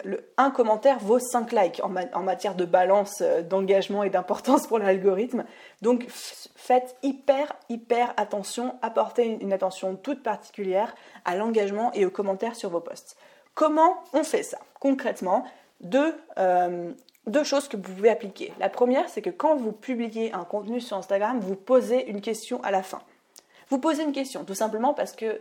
commentaire 0.55 0.99
vaut 0.99 1.19
5 1.19 1.53
likes 1.53 1.83
en, 1.85 2.23
matière 2.23 2.55
de 2.55 2.65
balance, 2.65 3.21
euh, 3.21 3.43
d'engagement 3.43 4.05
et 4.05 4.11
d'importance 4.11 4.67
pour 4.69 4.79
l'algorithme. 4.79 5.45
Donc 5.83 6.07
faites 6.09 6.97
hyper, 7.03 7.53
hyper 7.69 8.15
attention, 8.17 8.75
apportez 8.81 9.39
une, 9.39 9.53
attention 9.53 9.97
toute 9.97 10.23
particulière 10.23 10.95
à 11.27 11.37
l'engagement 11.37 11.93
et 11.93 12.07
aux 12.07 12.11
commentaires 12.11 12.57
sur 12.57 12.71
vos 12.71 12.81
posts. 12.81 13.19
Comment 13.54 14.02
on 14.12 14.25
fait 14.25 14.42
ça 14.42 14.59
Concrètement, 14.80 15.44
deux, 15.80 16.14
euh, 16.38 16.92
deux 17.26 17.44
choses 17.44 17.68
que 17.68 17.76
vous 17.76 17.82
pouvez 17.82 18.11
appliquer. 18.11 18.52
La 18.59 18.68
première, 18.68 19.09
c'est 19.09 19.23
que 19.23 19.30
quand 19.30 19.56
vous 19.56 19.73
publiez 19.73 20.32
un 20.32 20.44
contenu 20.44 20.80
sur 20.80 20.97
Instagram, 20.97 21.38
vous 21.40 21.56
posez 21.56 22.09
une 22.09 22.21
question 22.21 22.62
à 22.62 22.71
la 22.71 22.82
fin. 22.82 23.02
Vous 23.68 23.78
posez 23.78 24.02
une 24.02 24.12
question, 24.12 24.44
tout 24.44 24.54
simplement 24.54 24.94
parce 24.94 25.12
que 25.12 25.40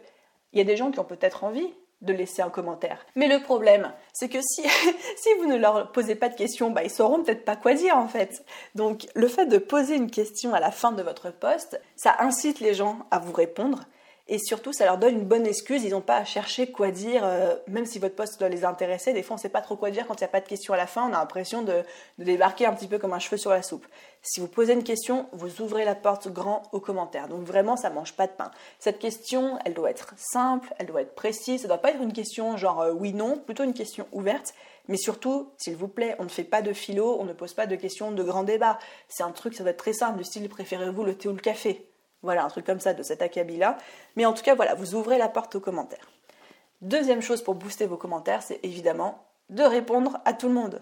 il 0.53 0.59
y 0.59 0.61
a 0.61 0.65
des 0.65 0.75
gens 0.75 0.91
qui 0.91 0.99
ont 0.99 1.05
peut-être 1.05 1.43
envie 1.43 1.73
de 2.01 2.13
laisser 2.13 2.41
un 2.41 2.49
commentaire. 2.49 3.05
Mais 3.15 3.27
le 3.27 3.41
problème, 3.41 3.91
c'est 4.11 4.27
que 4.27 4.41
si, 4.41 4.63
si 5.17 5.29
vous 5.39 5.45
ne 5.45 5.55
leur 5.55 5.91
posez 5.91 6.15
pas 6.15 6.29
de 6.29 6.35
questions, 6.35 6.71
bah, 6.71 6.83
ils 6.83 6.89
sauront 6.89 7.23
peut-être 7.23 7.45
pas 7.45 7.55
quoi 7.55 7.73
dire 7.73 7.95
en 7.97 8.07
fait. 8.07 8.43
Donc 8.75 9.07
le 9.15 9.27
fait 9.27 9.45
de 9.45 9.57
poser 9.57 9.95
une 9.95 10.09
question 10.09 10.53
à 10.53 10.59
la 10.59 10.71
fin 10.71 10.91
de 10.91 11.03
votre 11.03 11.31
poste, 11.31 11.79
ça 11.95 12.15
incite 12.19 12.59
les 12.59 12.73
gens 12.73 12.99
à 13.11 13.19
vous 13.19 13.33
répondre 13.33 13.85
et 14.27 14.37
surtout 14.39 14.73
ça 14.73 14.85
leur 14.85 14.97
donne 14.97 15.15
une 15.15 15.25
bonne 15.25 15.45
excuse, 15.45 15.83
ils 15.83 15.91
n'ont 15.91 16.01
pas 16.01 16.17
à 16.17 16.25
chercher 16.25 16.71
quoi 16.71 16.91
dire, 16.91 17.23
euh, 17.23 17.55
même 17.67 17.85
si 17.85 17.99
votre 17.99 18.15
poste 18.15 18.39
doit 18.39 18.49
les 18.49 18.63
intéresser, 18.65 19.13
des 19.13 19.23
fois 19.23 19.33
on 19.33 19.37
ne 19.37 19.41
sait 19.41 19.49
pas 19.49 19.61
trop 19.61 19.75
quoi 19.75 19.91
dire 19.91 20.07
quand 20.07 20.15
il 20.15 20.23
n'y 20.23 20.25
a 20.25 20.29
pas 20.29 20.41
de 20.41 20.47
question 20.47 20.73
à 20.73 20.77
la 20.77 20.87
fin, 20.87 21.03
on 21.03 21.13
a 21.13 21.19
l'impression 21.19 21.61
de, 21.61 21.83
débarquer 22.17 22.65
un 22.65 22.73
petit 22.73 22.87
peu 22.87 22.97
comme 22.97 23.13
un 23.13 23.19
cheveu 23.19 23.37
sur 23.37 23.51
la 23.51 23.61
soupe. 23.61 23.85
Si 24.21 24.39
vous 24.39 24.47
posez 24.47 24.73
une 24.73 24.83
question, 24.83 25.27
vous 25.33 25.61
ouvrez 25.61 25.85
la 25.85 25.95
porte 25.95 26.27
grand 26.27 26.63
aux 26.71 26.79
commentaires, 26.79 27.27
donc 27.27 27.41
vraiment 27.43 27.75
ça 27.75 27.89
mange 27.89 28.13
pas 28.13 28.27
de 28.27 28.33
pain. 28.33 28.51
Cette 28.79 28.99
question, 28.99 29.57
elle 29.65 29.73
doit 29.73 29.89
être 29.89 30.13
simple, 30.17 30.73
elle 30.77 30.85
doit 30.85 31.01
être 31.01 31.15
précise, 31.15 31.61
ça 31.61 31.67
ne 31.67 31.69
doit 31.69 31.79
pas 31.79 31.91
être 31.91 32.01
une 32.01 32.13
question 32.13 32.57
genre 32.57 32.81
euh, 32.81 32.91
oui-non, 32.91 33.37
plutôt 33.37 33.63
une 33.63 33.73
question 33.73 34.07
ouverte, 34.11 34.53
mais 34.87 34.97
surtout, 34.97 35.51
s'il 35.57 35.75
vous 35.75 35.87
plaît, 35.87 36.15
on 36.19 36.23
ne 36.23 36.29
fait 36.29 36.43
pas 36.43 36.61
de 36.61 36.73
philo, 36.73 37.17
on 37.19 37.25
ne 37.25 37.33
pose 37.33 37.53
pas 37.53 37.65
de 37.65 37.75
questions 37.75 38.11
de 38.11 38.23
grand 38.23 38.43
débat. 38.43 38.79
C'est 39.07 39.23
un 39.23 39.31
truc, 39.31 39.53
ça 39.53 39.63
doit 39.63 39.71
être 39.71 39.77
très 39.77 39.93
simple, 39.93 40.17
du 40.17 40.23
style 40.23 40.49
préférez-vous 40.49 41.03
le 41.03 41.15
thé 41.15 41.29
ou 41.29 41.33
le 41.33 41.39
café? 41.39 41.90
Voilà, 42.23 42.43
un 42.43 42.49
truc 42.49 42.65
comme 42.65 42.79
ça 42.79 42.93
de 42.93 43.03
cet 43.03 43.21
acabit-là. 43.21 43.77
Mais 44.15 44.25
en 44.25 44.33
tout 44.33 44.43
cas, 44.43 44.55
voilà, 44.55 44.75
vous 44.75 44.95
ouvrez 44.95 45.17
la 45.17 45.29
porte 45.29 45.55
aux 45.55 45.59
commentaires. 45.59 46.09
Deuxième 46.81 47.21
chose 47.21 47.43
pour 47.43 47.55
booster 47.55 47.85
vos 47.85 47.97
commentaires, 47.97 48.41
c'est 48.41 48.59
évidemment 48.63 49.25
de 49.49 49.63
répondre 49.63 50.19
à 50.25 50.33
tout 50.33 50.47
le 50.47 50.53
monde. 50.53 50.81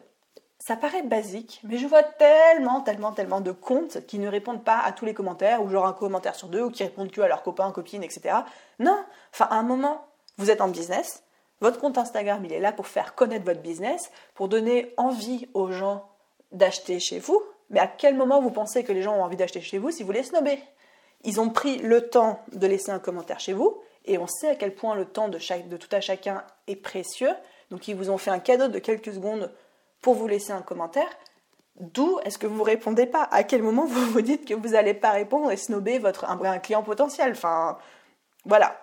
Ça 0.60 0.75
paraît 0.75 1.04
basique, 1.04 1.62
mais 1.63 1.78
je 1.78 1.88
vois 1.88 2.04
tellement, 2.04 2.82
tellement, 2.82 3.13
tellement 3.13 3.41
de 3.41 3.52
comptes 3.52 4.06
qui 4.06 4.19
ne 4.19 4.28
répondent 4.28 4.63
pas 4.63 4.80
à 4.80 4.91
tous 4.91 5.06
les 5.06 5.13
commentaires, 5.13 5.63
ou 5.63 5.69
genre 5.69 5.88
un 5.88 5.93
commentaire 5.93 6.36
sur 6.36 6.49
deux, 6.49 6.63
ou 6.63 6.69
qui 6.69 6.84
répondent 6.84 7.12
que 7.12 7.21
à 7.21 7.28
leurs 7.28 7.43
copains, 7.43 7.71
copines, 7.71 8.04
etc. 8.04 8.39
Non, 8.80 9.04
enfin, 9.34 9.47
à 9.49 9.56
un 9.56 9.63
moment, 9.63 10.06
vous 10.38 10.52
êtes 10.52 10.62
en 10.62 10.67
business, 10.67 11.23
votre 11.62 11.80
compte 11.80 11.97
Instagram, 11.97 12.43
il 12.45 12.54
est 12.54 12.60
là 12.60 12.71
pour 12.71 12.88
faire 12.88 13.15
connaître 13.15 13.45
votre 13.45 13.62
business, 13.62 14.12
pour 14.34 14.47
donner 14.47 14.93
envie 14.97 15.49
aux 15.54 15.71
gens 15.71 16.10
d'acheter 16.52 16.99
chez 16.99 17.19
vous. 17.19 17.41
Mais 17.69 17.80
à 17.80 17.88
quel 17.88 18.15
moment 18.15 18.41
vous 18.41 18.52
pensez 18.52 18.84
que 18.84 18.93
les 18.93 19.02
gens 19.02 19.15
ont 19.15 19.23
envie 19.23 19.36
d'acheter 19.36 19.62
chez 19.62 19.78
vous 19.78 19.91
si 19.91 20.04
vous 20.04 20.12
les 20.12 20.23
snobez? 20.23 20.60
Ils 21.23 21.39
ont 21.39 21.49
pris 21.49 21.77
le 21.79 22.10
temps 22.10 22.43
de 22.53 22.65
laisser 22.67 22.91
un 22.91 22.99
commentaire 22.99 23.39
chez 23.39 23.53
vous, 23.53 23.82
et 24.05 24.17
on 24.17 24.27
sait 24.27 24.49
à 24.49 24.55
quel 24.55 24.73
point 24.73 24.95
le 24.95 25.05
temps 25.05 25.29
de, 25.29 25.38
tout 25.77 25.88
à 25.95 26.01
chacun 26.01 26.43
est 26.67 26.75
précieux. 26.75 27.32
Donc 27.69 27.88
ils 27.88 27.95
vous 27.95 28.10
ont 28.10 28.17
fait 28.17 28.32
un 28.32 28.39
cadeau 28.39 28.67
de 28.67 28.79
quelques 28.79 29.13
secondes 29.13 29.51
pour 30.01 30.15
vous 30.15 30.27
laisser 30.27 30.51
un 30.51 30.62
commentaire. 30.62 31.10
D'où 31.79 32.19
est-ce 32.25 32.38
que 32.38 32.47
vous 32.47 32.58
ne 32.58 32.63
répondez 32.63 33.05
pas? 33.05 33.23
À 33.32 33.43
quel 33.43 33.62
moment 33.62 33.86
vous 33.86 34.05
vous 34.12 34.21
dites 34.21 34.45
que 34.45 34.53
vous 34.53 34.69
n'allez 34.69 34.93
pas 34.93 35.12
répondre 35.12 35.51
et 35.51 35.58
snober 35.58 35.99
votre, 35.99 36.25
un, 36.25 36.60
client 36.60 36.84
potentiel? 36.84 37.32
Enfin, 37.32 37.77
voilà. 38.45 38.82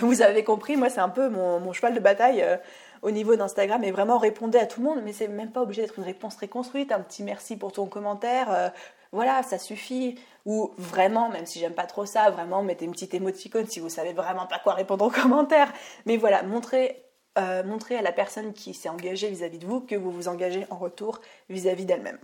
Vous 0.00 0.22
avez 0.22 0.44
compris, 0.44 0.76
moi 0.76 0.88
c'est 0.88 1.00
un 1.00 1.10
peu 1.10 1.28
mon, 1.28 1.72
cheval 1.72 1.94
de 1.94 2.00
bataille 2.00 2.42
euh, 2.42 2.56
au 3.02 3.10
niveau 3.10 3.36
d'Instagram 3.36 3.84
et 3.84 3.90
vraiment 3.90 4.16
répondez 4.16 4.58
à 4.58 4.66
tout 4.66 4.80
le 4.80 4.88
monde, 4.88 5.02
mais 5.04 5.12
c'est 5.12 5.28
même 5.28 5.52
pas 5.52 5.60
obligé 5.60 5.82
d'être 5.82 5.98
une 5.98 6.04
réponse 6.04 6.36
très 6.36 6.48
construite, 6.48 6.90
un 6.90 7.00
petit 7.00 7.22
merci 7.22 7.56
pour 7.56 7.70
ton 7.70 7.84
commentaire, 7.86 8.50
euh, 8.50 8.68
voilà, 9.12 9.42
ça 9.42 9.58
suffit. 9.58 10.18
Ou 10.46 10.72
vraiment, 10.76 11.30
même 11.30 11.46
si 11.46 11.58
j'aime 11.58 11.74
pas 11.74 11.86
trop 11.86 12.04
ça, 12.04 12.30
vraiment 12.30 12.62
mettez 12.62 12.84
une 12.84 12.92
petite 12.92 13.14
émoticône 13.14 13.66
si 13.66 13.80
vous 13.80 13.88
savez 13.88 14.12
vraiment 14.12 14.46
pas 14.46 14.58
quoi 14.58 14.74
répondre 14.74 15.04
aux 15.06 15.10
commentaires. 15.10 15.72
Mais 16.06 16.16
voilà, 16.16 16.42
montrez, 16.42 17.04
euh, 17.38 17.62
à 17.62 18.02
la 18.02 18.12
personne 18.12 18.52
qui 18.52 18.74
s'est 18.74 18.88
engagée 18.88 19.28
vis-à-vis 19.28 19.58
de 19.58 19.66
vous 19.66 19.80
que 19.80 19.94
vous 19.94 20.10
vous 20.10 20.28
engagez 20.28 20.66
en 20.70 20.76
retour 20.76 21.20
vis-à-vis 21.48 21.86
d'elle-même. 21.86 22.18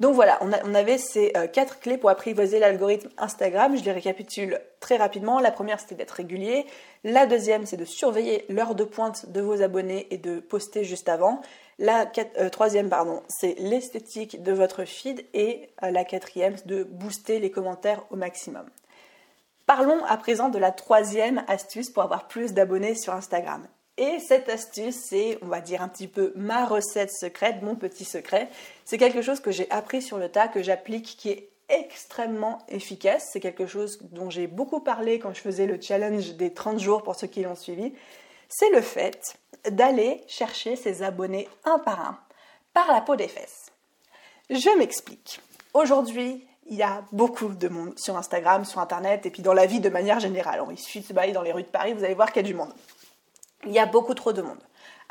Donc 0.00 0.14
voilà, 0.14 0.38
on, 0.40 0.74
avait 0.74 0.98
ces 0.98 1.32
euh, 1.36 1.46
quatre 1.46 1.78
clés 1.78 1.96
pour 1.96 2.10
apprivoiser 2.10 2.58
l'algorithme 2.58 3.08
Instagram. 3.16 3.76
Je 3.76 3.84
les 3.84 3.92
récapitule 3.92 4.60
très 4.80 4.96
rapidement. 4.96 5.38
La 5.38 5.52
première, 5.52 5.78
c'était 5.78 5.94
d'être 5.94 6.10
régulier. 6.10 6.66
La 7.04 7.26
deuxième, 7.26 7.64
c'est 7.64 7.76
de 7.76 7.84
surveiller 7.84 8.44
l'heure 8.48 8.74
de 8.74 8.82
pointe 8.82 9.30
de 9.30 9.40
vos 9.40 9.62
abonnés 9.62 10.08
et 10.10 10.18
de 10.18 10.40
poster 10.40 10.82
juste 10.82 11.08
avant. 11.08 11.40
La 11.78 12.10
euh, 12.38 12.48
troisième, 12.50 12.88
pardon, 12.88 13.22
c'est 13.28 13.54
l'esthétique 13.58 14.42
de 14.42 14.52
votre 14.52 14.84
feed. 14.84 15.26
Et 15.34 15.70
euh, 15.82 15.90
la 15.90 16.04
quatrième, 16.04 16.56
de 16.66 16.84
booster 16.84 17.40
les 17.40 17.50
commentaires 17.50 18.04
au 18.10 18.16
maximum. 18.16 18.66
Parlons 19.66 20.04
à 20.04 20.16
présent 20.16 20.50
de 20.50 20.58
la 20.58 20.72
troisième 20.72 21.42
astuce 21.48 21.90
pour 21.90 22.02
avoir 22.02 22.28
plus 22.28 22.52
d'abonnés 22.52 22.94
sur 22.94 23.14
Instagram. 23.14 23.66
Et 23.96 24.18
cette 24.18 24.48
astuce, 24.48 24.96
c'est, 24.96 25.38
on 25.40 25.46
va 25.46 25.60
dire 25.60 25.80
un 25.80 25.88
petit 25.88 26.08
peu 26.08 26.32
ma 26.36 26.66
recette 26.66 27.12
secrète, 27.12 27.62
mon 27.62 27.76
petit 27.76 28.04
secret. 28.04 28.48
C'est 28.84 28.98
quelque 28.98 29.22
chose 29.22 29.40
que 29.40 29.52
j'ai 29.52 29.70
appris 29.70 30.02
sur 30.02 30.18
le 30.18 30.28
tas, 30.28 30.48
que 30.48 30.62
j'applique, 30.62 31.16
qui 31.16 31.30
est 31.30 31.48
extrêmement 31.68 32.58
efficace. 32.68 33.28
C'est 33.32 33.40
quelque 33.40 33.66
chose 33.66 34.00
dont 34.10 34.30
j'ai 34.30 34.48
beaucoup 34.48 34.80
parlé 34.80 35.18
quand 35.18 35.32
je 35.32 35.40
faisais 35.40 35.66
le 35.66 35.80
challenge 35.80 36.34
des 36.34 36.52
30 36.52 36.78
jours 36.78 37.02
pour 37.02 37.14
ceux 37.14 37.28
qui 37.28 37.42
l'ont 37.42 37.54
suivi 37.54 37.94
c'est 38.48 38.70
le 38.70 38.80
fait 38.80 39.36
d'aller 39.70 40.22
chercher 40.28 40.76
ses 40.76 41.02
abonnés 41.02 41.48
un 41.64 41.78
par 41.78 42.00
un, 42.00 42.18
par 42.72 42.92
la 42.92 43.00
peau 43.00 43.16
des 43.16 43.28
fesses. 43.28 43.72
Je 44.50 44.78
m'explique. 44.78 45.40
Aujourd'hui, 45.72 46.46
il 46.66 46.76
y 46.76 46.82
a 46.82 47.02
beaucoup 47.12 47.48
de 47.48 47.68
monde 47.68 47.98
sur 47.98 48.16
Instagram, 48.16 48.64
sur 48.64 48.80
Internet 48.80 49.26
et 49.26 49.30
puis 49.30 49.42
dans 49.42 49.52
la 49.52 49.66
vie 49.66 49.80
de 49.80 49.88
manière 49.88 50.20
générale. 50.20 50.62
il 50.70 50.78
suffit 50.78 51.00
de 51.00 51.06
se 51.06 51.12
balader 51.12 51.32
dans 51.32 51.42
les 51.42 51.52
rues 51.52 51.62
de 51.62 51.68
Paris, 51.68 51.92
vous 51.92 52.04
allez 52.04 52.14
voir 52.14 52.32
qu'il 52.32 52.42
y 52.42 52.44
a 52.44 52.48
du 52.48 52.54
monde. 52.54 52.72
Il 53.66 53.72
y 53.72 53.78
a 53.78 53.86
beaucoup 53.86 54.14
trop 54.14 54.32
de 54.32 54.42
monde. 54.42 54.60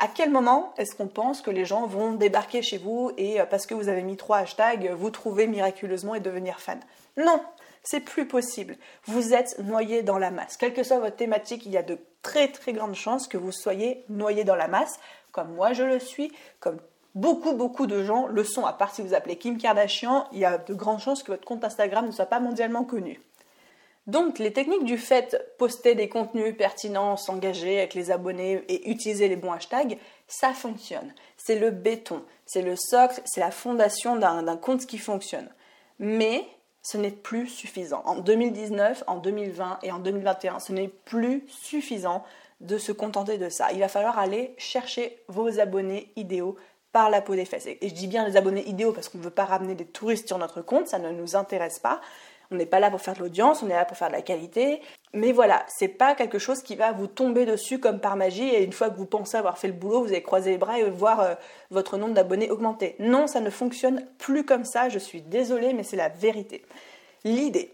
À 0.00 0.08
quel 0.08 0.30
moment 0.30 0.74
est-ce 0.76 0.94
qu'on 0.94 1.06
pense 1.06 1.40
que 1.40 1.50
les 1.50 1.64
gens 1.64 1.86
vont 1.86 2.12
débarquer 2.12 2.62
chez 2.62 2.78
vous 2.78 3.12
et 3.16 3.40
euh, 3.40 3.46
parce 3.46 3.66
que 3.66 3.74
vous 3.74 3.88
avez 3.88 4.02
mis 4.02 4.16
trois 4.16 4.38
hashtags, 4.38 4.90
vous 4.92 5.10
trouver 5.10 5.46
miraculeusement 5.46 6.14
et 6.14 6.20
devenir 6.20 6.60
fan? 6.60 6.80
Non, 7.16 7.40
c'est 7.84 8.00
plus 8.00 8.26
possible. 8.26 8.76
Vous 9.04 9.34
êtes 9.34 9.58
noyé 9.60 10.02
dans 10.02 10.18
la 10.18 10.30
masse. 10.30 10.56
Quelle 10.56 10.74
que 10.74 10.82
soit 10.82 10.98
votre 10.98 11.16
thématique, 11.16 11.66
il 11.66 11.72
y 11.72 11.76
a 11.76 11.82
de 11.82 11.98
très 12.22 12.48
très 12.48 12.72
grandes 12.72 12.94
chances 12.94 13.28
que 13.28 13.36
vous 13.36 13.52
soyez 13.52 14.04
noyé 14.08 14.42
dans 14.42 14.56
la 14.56 14.66
masse, 14.66 14.98
comme 15.30 15.54
moi 15.54 15.72
je 15.74 15.84
le 15.84 16.00
suis, 16.00 16.32
comme 16.58 16.78
beaucoup 17.14 17.52
beaucoup 17.52 17.86
de 17.86 18.02
gens 18.02 18.26
le 18.26 18.42
sont. 18.42 18.66
À 18.66 18.72
part 18.72 18.94
si 18.94 19.02
vous 19.02 19.14
appelez 19.14 19.36
Kim 19.36 19.58
Kardashian, 19.58 20.26
il 20.32 20.38
y 20.38 20.44
a 20.44 20.58
de 20.58 20.74
grandes 20.74 21.00
chances 21.00 21.22
que 21.22 21.30
votre 21.30 21.44
compte 21.44 21.62
Instagram 21.62 22.06
ne 22.06 22.12
soit 22.12 22.26
pas 22.26 22.40
mondialement 22.40 22.84
connu. 22.84 23.20
Donc 24.06 24.38
les 24.38 24.52
techniques 24.52 24.84
du 24.84 24.98
fait 24.98 25.54
poster 25.58 25.94
des 25.94 26.08
contenus 26.08 26.56
pertinents, 26.56 27.16
s'engager 27.16 27.78
avec 27.78 27.94
les 27.94 28.10
abonnés 28.10 28.62
et 28.68 28.90
utiliser 28.90 29.28
les 29.28 29.36
bons 29.36 29.52
hashtags, 29.52 29.98
ça 30.26 30.52
fonctionne. 30.52 31.14
C'est 31.38 31.58
le 31.58 31.70
béton, 31.70 32.22
c'est 32.44 32.60
le 32.60 32.76
socle, 32.76 33.22
c'est 33.24 33.40
la 33.40 33.50
fondation 33.50 34.16
d'un 34.16 34.56
compte 34.56 34.84
qui 34.84 34.98
fonctionne. 34.98 35.48
Mais 35.98 36.46
ce 36.84 36.98
n'est 36.98 37.10
plus 37.10 37.48
suffisant. 37.48 38.02
En 38.04 38.16
2019, 38.16 39.04
en 39.06 39.16
2020 39.16 39.78
et 39.82 39.90
en 39.90 39.98
2021, 39.98 40.60
ce 40.60 40.72
n'est 40.72 40.88
plus 40.88 41.42
suffisant 41.48 42.22
de 42.60 42.76
se 42.76 42.92
contenter 42.92 43.38
de 43.38 43.48
ça. 43.48 43.72
Il 43.72 43.80
va 43.80 43.88
falloir 43.88 44.18
aller 44.18 44.54
chercher 44.58 45.18
vos 45.28 45.58
abonnés 45.58 46.12
idéaux 46.14 46.56
par 46.92 47.08
la 47.08 47.22
peau 47.22 47.34
des 47.34 47.46
fesses. 47.46 47.66
Et 47.66 47.78
je 47.88 47.94
dis 47.94 48.06
bien 48.06 48.28
les 48.28 48.36
abonnés 48.36 48.68
idéaux 48.68 48.92
parce 48.92 49.08
qu'on 49.08 49.18
ne 49.18 49.22
veut 49.24 49.30
pas 49.30 49.46
ramener 49.46 49.74
des 49.74 49.86
touristes 49.86 50.28
sur 50.28 50.38
notre 50.38 50.60
compte, 50.60 50.86
ça 50.86 50.98
ne 50.98 51.10
nous 51.10 51.36
intéresse 51.36 51.78
pas. 51.78 52.00
On 52.50 52.56
n'est 52.56 52.66
pas 52.66 52.80
là 52.80 52.90
pour 52.90 53.00
faire 53.00 53.14
de 53.14 53.20
l'audience, 53.20 53.62
on 53.62 53.68
est 53.68 53.74
là 53.74 53.84
pour 53.84 53.96
faire 53.96 54.08
de 54.08 54.12
la 54.14 54.22
qualité. 54.22 54.80
Mais 55.12 55.32
voilà, 55.32 55.64
c'est 55.68 55.88
pas 55.88 56.14
quelque 56.14 56.38
chose 56.38 56.62
qui 56.62 56.76
va 56.76 56.92
vous 56.92 57.06
tomber 57.06 57.46
dessus 57.46 57.78
comme 57.78 58.00
par 58.00 58.16
magie 58.16 58.48
et 58.48 58.64
une 58.64 58.72
fois 58.72 58.90
que 58.90 58.96
vous 58.96 59.06
pensez 59.06 59.36
avoir 59.36 59.58
fait 59.58 59.68
le 59.68 59.74
boulot, 59.74 60.02
vous 60.02 60.08
allez 60.08 60.22
croiser 60.22 60.50
les 60.50 60.58
bras 60.58 60.78
et 60.78 60.90
voir 60.90 61.20
euh, 61.20 61.34
votre 61.70 61.96
nombre 61.96 62.14
d'abonnés 62.14 62.50
augmenter. 62.50 62.96
Non, 62.98 63.26
ça 63.26 63.40
ne 63.40 63.50
fonctionne 63.50 64.06
plus 64.18 64.44
comme 64.44 64.64
ça, 64.64 64.88
je 64.88 64.98
suis 64.98 65.22
désolée, 65.22 65.72
mais 65.72 65.82
c'est 65.84 65.96
la 65.96 66.08
vérité. 66.08 66.64
L'idée, 67.24 67.72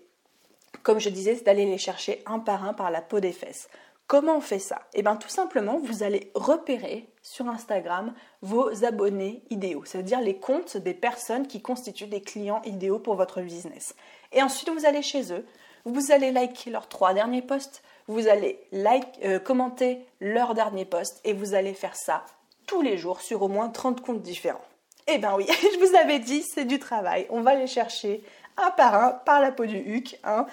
comme 0.83 1.01
je 1.01 1.09
disais, 1.09 1.35
c'est 1.35 1.45
d'aller 1.45 1.67
les 1.67 1.79
chercher 1.79 2.23
un 2.27 2.39
par 2.39 2.65
un 2.65 2.75
par 2.75 2.91
la 2.91 3.01
peau 3.01 3.21
des 3.21 3.33
fesses. 3.33 3.69
Comment 4.11 4.39
on 4.39 4.41
fait 4.41 4.59
ça? 4.59 4.81
Eh 4.95 5.03
bien 5.03 5.15
tout 5.15 5.29
simplement, 5.29 5.79
vous 5.79 6.03
allez 6.03 6.33
repérer 6.35 7.09
sur 7.23 7.47
Instagram 7.47 8.13
vos 8.43 8.85
abonnés 8.85 9.45
idéaux, 9.51 9.85
c'est-à-dire 9.85 10.21
les 10.21 10.37
comptes 10.37 10.77
des 10.77 10.95
personnes 10.95 11.47
qui 11.47 11.63
constituent 11.63 12.09
des 12.09 12.21
clients 12.21 12.61
idéaux 12.65 12.99
pour 12.99 13.15
votre 13.15 13.41
business. 13.41 13.95
Et 14.33 14.43
ensuite, 14.43 14.69
vous 14.71 14.85
allez 14.85 15.03
chez 15.03 15.33
eux, 15.33 15.47
vous 15.85 16.11
allez 16.11 16.33
liker 16.33 16.71
leurs 16.71 16.89
trois 16.89 17.15
derniers 17.15 17.41
posts, 17.41 17.85
vous 18.09 18.27
allez 18.27 18.59
like, 18.73 19.07
euh, 19.23 19.39
commenter 19.39 20.05
leurs 20.19 20.55
derniers 20.55 20.87
posts 20.87 21.21
et 21.23 21.33
vous 21.33 21.55
allez 21.55 21.73
faire 21.73 21.95
ça 21.95 22.25
tous 22.67 22.83
les 22.83 22.99
jours 22.99 23.21
sur 23.21 23.43
au 23.43 23.49
moins 23.49 23.69
30 23.69 24.01
comptes 24.01 24.23
différents. 24.23 24.59
Eh 25.07 25.19
bien 25.19 25.37
oui, 25.37 25.47
je 25.49 25.87
vous 25.87 25.95
avais 25.95 26.19
dit, 26.19 26.43
c'est 26.43 26.65
du 26.65 26.81
travail. 26.81 27.29
On 27.31 27.43
va 27.43 27.55
les 27.55 27.69
chercher 27.69 28.25
un 28.57 28.73
par 28.73 28.93
un, 28.97 29.11
par 29.13 29.41
la 29.41 29.53
peau 29.53 29.67
du 29.67 29.79
huc. 29.79 30.19
Hein, 30.25 30.47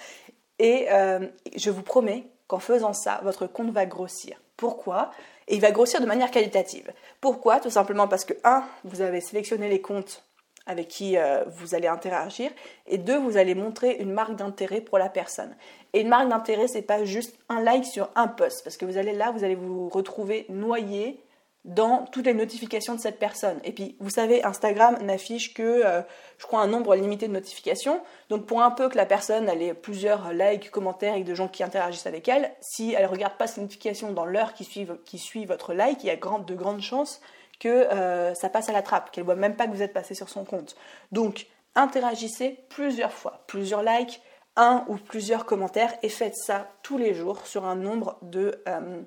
et 0.60 0.92
euh, 0.92 1.28
je 1.56 1.72
vous 1.72 1.82
promets 1.82 2.28
qu'en 2.48 2.60
faisant 2.60 2.94
ça, 2.94 3.20
votre 3.24 3.48
compte 3.48 3.72
va 3.72 3.86
grossir. 3.86 4.42
Pourquoi? 4.56 5.12
Et 5.48 5.56
il 5.56 5.62
va 5.62 5.72
grossir 5.72 6.02
de 6.02 6.06
manière 6.06 6.32
qualitative. 6.32 6.92
Pourquoi? 7.22 7.60
Tout 7.60 7.70
simplement 7.70 8.08
parce 8.08 8.26
que, 8.26 8.34
un, 8.44 8.64
vous 8.84 9.02
avez 9.02 9.22
sélectionné 9.22 9.70
les 9.70 9.82
comptes 9.82 10.24
avec 10.68 10.90
qui 10.90 11.18
euh, 11.18 11.46
vous 11.46 11.76
allez 11.76 11.88
interagir, 11.88 12.52
et 12.86 12.98
deux, 12.98 13.18
vous 13.18 13.38
allez 13.38 13.56
montrer 13.56 13.98
une 14.00 14.12
marque 14.12 14.36
d'intérêt 14.36 14.82
pour 14.82 14.98
la 14.98 15.08
personne. 15.08 15.56
Et 15.94 16.02
une 16.02 16.10
marque 16.10 16.28
d'intérêt, 16.28 16.68
c'est 16.68 16.82
pas 16.82 17.06
juste 17.06 17.38
un 17.48 17.62
like 17.62 17.86
sur 17.86 18.10
un 18.16 18.28
post, 18.28 18.64
parce 18.66 18.76
que 18.76 18.86
vous 18.86 18.98
allez 18.98 19.14
là, 19.14 19.32
vous 19.32 19.46
allez 19.46 19.56
vous 19.56 19.88
retrouver 19.88 20.46
noyé 20.50 21.24
dans 21.68 22.06
toutes 22.06 22.26
les 22.26 22.34
notifications 22.34 22.96
de 22.96 23.00
cette 23.00 23.20
personne. 23.20 23.60
Et 23.66 23.74
puis, 23.74 23.98
vous 24.00 24.10
savez, 24.10 24.44
Instagram 24.44 24.98
n'affiche 25.04 25.54
que, 25.54 25.86
euh, 25.86 26.02
je 26.38 26.46
crois, 26.46 26.62
un 26.62 26.68
nombre 26.68 26.96
limité 26.96 27.28
de 27.28 27.34
notifications. 27.34 28.02
Donc, 28.30 28.46
pour 28.46 28.64
un 28.64 28.72
peu 28.72 28.88
que 28.88 28.96
la 28.96 29.06
personne 29.06 29.50
ait 29.50 29.74
plusieurs 29.74 30.32
likes, 30.32 30.72
commentaires 30.72 31.16
et 31.16 31.24
de 31.24 31.36
gens 31.36 31.50
qui 31.50 31.64
interagissent 31.64 32.08
avec 32.08 32.28
elle, 32.30 32.52
si 32.62 32.94
elle 32.94 33.04
ne 33.04 33.10
regarde 33.10 33.36
pas 33.38 33.48
ces 33.48 33.60
notifications 33.60 34.14
dans 34.14 34.26
l'heure 34.26 34.54
qui 34.54 34.64
suit, 34.64 35.46
votre 35.46 35.74
like, 35.74 36.04
il 36.04 36.08
y 36.08 36.10
a 36.10 36.16
de 36.16 36.56
grandes 36.56 36.82
chances 36.82 37.22
que 37.60 37.68
euh, 37.68 38.34
ça 38.34 38.50
passe 38.50 38.70
à 38.70 38.72
la 38.72 38.82
trappe, 38.82 39.12
qu'elle 39.12 39.26
voit 39.26 39.36
même 39.36 39.56
pas 39.56 39.68
que 39.68 39.72
vous 39.72 39.82
êtes 39.82 39.94
passé 39.94 40.16
sur 40.16 40.30
son 40.30 40.46
compte. 40.46 40.76
Donc, 41.12 41.48
interagissez 41.76 42.60
plusieurs 42.70 43.12
fois, 43.12 43.44
plusieurs 43.48 43.84
likes, 43.84 44.22
un 44.56 44.86
ou 44.88 44.96
plusieurs 44.96 45.46
commentaires 45.46 45.94
et 46.02 46.10
faites 46.10 46.36
ça 46.36 46.72
tous 46.82 46.98
les 46.98 47.14
jours 47.14 47.46
sur 47.46 47.66
un 47.66 47.76
nombre 47.76 48.18
de, 48.22 48.64
euh, 48.68 49.02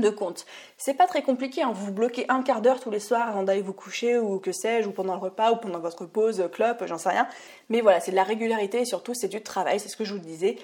de 0.00 0.10
comptes. 0.10 0.46
C'est 0.78 0.94
pas 0.94 1.06
très 1.06 1.22
compliqué, 1.22 1.62
hein. 1.62 1.72
vous 1.74 1.92
bloquez 1.92 2.26
un 2.28 2.42
quart 2.42 2.62
d'heure 2.62 2.80
tous 2.80 2.90
les 2.90 3.00
soirs 3.00 3.28
avant 3.28 3.42
d'aller 3.42 3.62
vous 3.62 3.72
coucher 3.72 4.18
ou 4.18 4.38
que 4.38 4.52
sais-je, 4.52 4.88
ou 4.88 4.92
pendant 4.92 5.14
le 5.14 5.20
repas 5.20 5.52
ou 5.52 5.56
pendant 5.56 5.80
votre 5.80 6.06
pause, 6.06 6.48
clope, 6.52 6.84
j'en 6.86 6.98
sais 6.98 7.10
rien. 7.10 7.28
Mais 7.68 7.80
voilà, 7.80 8.00
c'est 8.00 8.10
de 8.10 8.16
la 8.16 8.24
régularité 8.24 8.80
et 8.80 8.84
surtout 8.84 9.14
c'est 9.14 9.28
du 9.28 9.42
travail, 9.42 9.80
c'est 9.80 9.88
ce 9.88 9.96
que 9.96 10.04
je 10.04 10.14
vous 10.14 10.20
disais. 10.20 10.56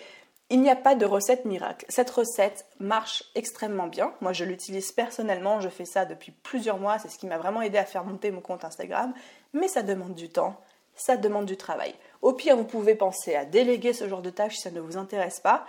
Il 0.53 0.61
n'y 0.61 0.68
a 0.68 0.77
pas 0.77 0.95
de 0.95 1.07
recette 1.07 1.47
miracle. 1.47 1.87
Cette 1.88 2.11
recette 2.11 2.66
marche 2.79 3.25
extrêmement 3.35 3.87
bien. 3.87 4.12
Moi, 4.21 4.35
je 4.35 4.45
l'utilise 4.45 4.92
personnellement. 4.92 5.61
Je 5.61 5.71
fais 5.71 5.87
ça 5.87 6.05
depuis 6.05 6.31
plusieurs 6.31 6.77
mois. 6.77 6.99
C'est 6.99 7.09
ce 7.09 7.16
qui 7.16 7.27
m'a 7.27 7.38
vraiment 7.38 7.62
aidé 7.62 7.79
à 7.79 7.87
faire 7.87 8.05
monter 8.05 8.31
mon 8.31 8.42
compte 8.42 8.62
Instagram. 8.62 9.14
Mais 9.55 9.66
ça 9.66 9.83
demande 9.83 10.14
du 10.14 10.29
temps. 10.29 10.61
Ça 10.95 11.16
demande 11.16 11.47
du 11.47 11.57
travail. 11.57 11.95
Au 12.21 12.35
pire, 12.35 12.55
vous 12.55 12.64
pouvez 12.64 12.95
penser 12.95 13.35
à 13.35 13.47
déléguer 13.47 13.95
ce 13.95 14.07
genre 14.07 14.21
de 14.21 14.29
tâches 14.29 14.57
si 14.57 14.61
ça 14.61 14.71
ne 14.71 14.81
vous 14.81 14.99
intéresse 14.99 15.40
pas. 15.40 15.64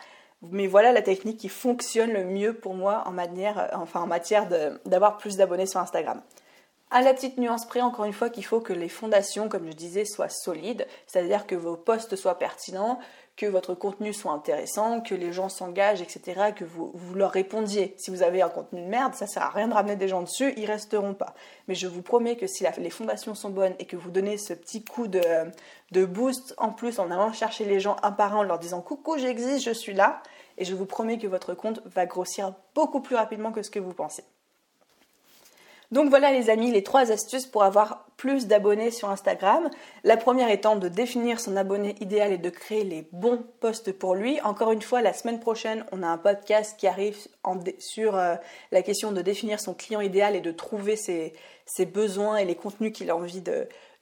Mais 0.52 0.68
voilà 0.68 0.92
la 0.92 1.02
technique 1.02 1.40
qui 1.40 1.50
fonctionne 1.50 2.12
le 2.12 2.26
mieux 2.26 2.54
pour 2.54 2.74
moi 2.74 3.04
en, 3.06 3.12
en 3.12 4.08
matière 4.08 4.48
d'avoir 4.86 5.18
plus 5.18 5.38
d'abonnés 5.38 5.66
sur 5.66 5.80
Instagram. 5.80 6.22
À 6.92 7.02
la 7.02 7.14
petite 7.16 7.40
nuance 7.40 7.66
près, 7.66 7.82
encore 7.82 8.06
une 8.06 8.14
fois, 8.14 8.30
qu'il 8.30 8.46
faut 8.46 8.60
que 8.60 8.72
les 8.72 8.88
fondations, 8.88 9.50
comme 9.50 9.66
je 9.66 9.76
disais, 9.76 10.06
soient 10.06 10.30
solides, 10.30 10.86
c'est-à-dire 11.08 11.48
que 11.48 11.56
vos 11.56 11.76
posts 11.76 12.16
soient 12.16 12.38
pertinents, 12.38 13.00
que 13.36 13.46
votre 13.48 13.74
contenu 13.74 14.14
soit 14.14 14.32
intéressant, 14.32 15.02
que 15.02 15.16
les 15.16 15.34
gens 15.34 15.50
s'engagent, 15.50 16.02
etc., 16.02 16.54
que 16.56 16.64
vous, 16.64 16.94
leur 17.16 17.32
répondiez. 17.32 17.96
Si 17.98 18.12
vous 18.12 18.22
avez 18.22 18.42
un 18.44 18.50
contenu 18.50 18.82
de 18.82 18.88
merde, 18.88 19.16
ça 19.16 19.26
sert 19.26 19.42
à 19.42 19.50
rien 19.50 19.68
de 19.68 19.74
ramener 19.74 19.96
des 19.96 20.08
gens 20.08 20.22
dessus, 20.22 20.54
ils 20.56 20.66
resteront 20.66 21.16
pas. 21.16 21.34
Mais 21.68 21.74
je 21.74 21.88
vous 21.88 22.04
promets 22.04 22.36
que 22.36 22.46
si 22.46 22.64
les 22.78 22.90
fondations 22.92 23.34
sont 23.34 23.50
bonnes 23.50 23.76
et 23.80 23.86
que 23.86 23.96
vous 23.96 24.12
donnez 24.12 24.38
ce 24.38 24.54
petit 24.54 24.84
coup 24.84 25.08
de, 25.08 25.22
de 25.92 26.06
boost 26.06 26.54
en 26.58 26.70
plus 26.70 27.00
en 27.00 27.10
allant 27.10 27.34
chercher 27.34 27.66
les 27.66 27.80
gens 27.80 27.96
un 28.04 28.12
par 28.12 28.36
un 28.36 28.40
en 28.40 28.44
leur 28.44 28.60
disant 28.60 28.82
coucou, 28.82 29.18
j'existe, 29.18 29.66
je 29.66 29.72
suis 29.72 29.94
là, 29.94 30.22
et 30.60 30.66
je 30.66 30.76
vous 30.76 30.86
promets 30.86 31.18
que 31.18 31.28
votre 31.28 31.56
compte 31.56 31.82
va 31.86 32.06
grossir 32.06 32.54
beaucoup 32.76 33.02
plus 33.02 33.16
rapidement 33.16 33.52
que 33.52 33.64
ce 33.64 33.72
que 33.72 33.80
vous 33.80 33.94
pensez. 33.94 34.24
Donc 35.94 36.10
voilà 36.10 36.32
les 36.32 36.50
amis, 36.50 36.72
les 36.72 36.82
trois 36.82 37.12
astuces 37.12 37.46
pour 37.46 37.64
avoir 37.64 38.08
plus 38.18 38.48
d'abonnés 38.48 38.90
sur 38.90 39.12
Instagram. 39.12 39.70
La 40.04 40.18
première 40.18 40.50
étant 40.50 40.76
de 40.76 40.88
définir 40.88 41.40
son 41.40 41.56
abonné 41.56 41.94
idéal 42.02 42.34
et 42.34 42.40
de 42.40 42.50
créer 42.50 42.84
les 42.84 43.08
bons 43.12 43.46
posts 43.60 43.92
pour 43.92 44.16
lui. 44.16 44.42
Encore 44.42 44.72
une 44.72 44.82
fois, 44.82 45.04
la 45.04 45.14
semaine 45.14 45.40
prochaine, 45.40 45.86
on 45.92 46.02
a 46.02 46.08
un 46.08 46.18
podcast 46.18 46.80
qui 46.80 46.88
arrive 46.88 47.16
sur 47.78 48.16
euh, 48.16 48.34
la 48.72 48.82
question 48.82 49.12
de 49.12 49.22
définir 49.22 49.60
son 49.60 49.76
client 49.76 50.02
idéal 50.02 50.36
et 50.36 50.42
de 50.42 50.52
trouver 50.52 50.96
ses, 50.96 51.32
besoins 51.86 52.38
et 52.38 52.46
les 52.46 52.56
contenus 52.56 52.92
qu'il 52.92 53.12
a 53.12 53.16
envie 53.16 53.44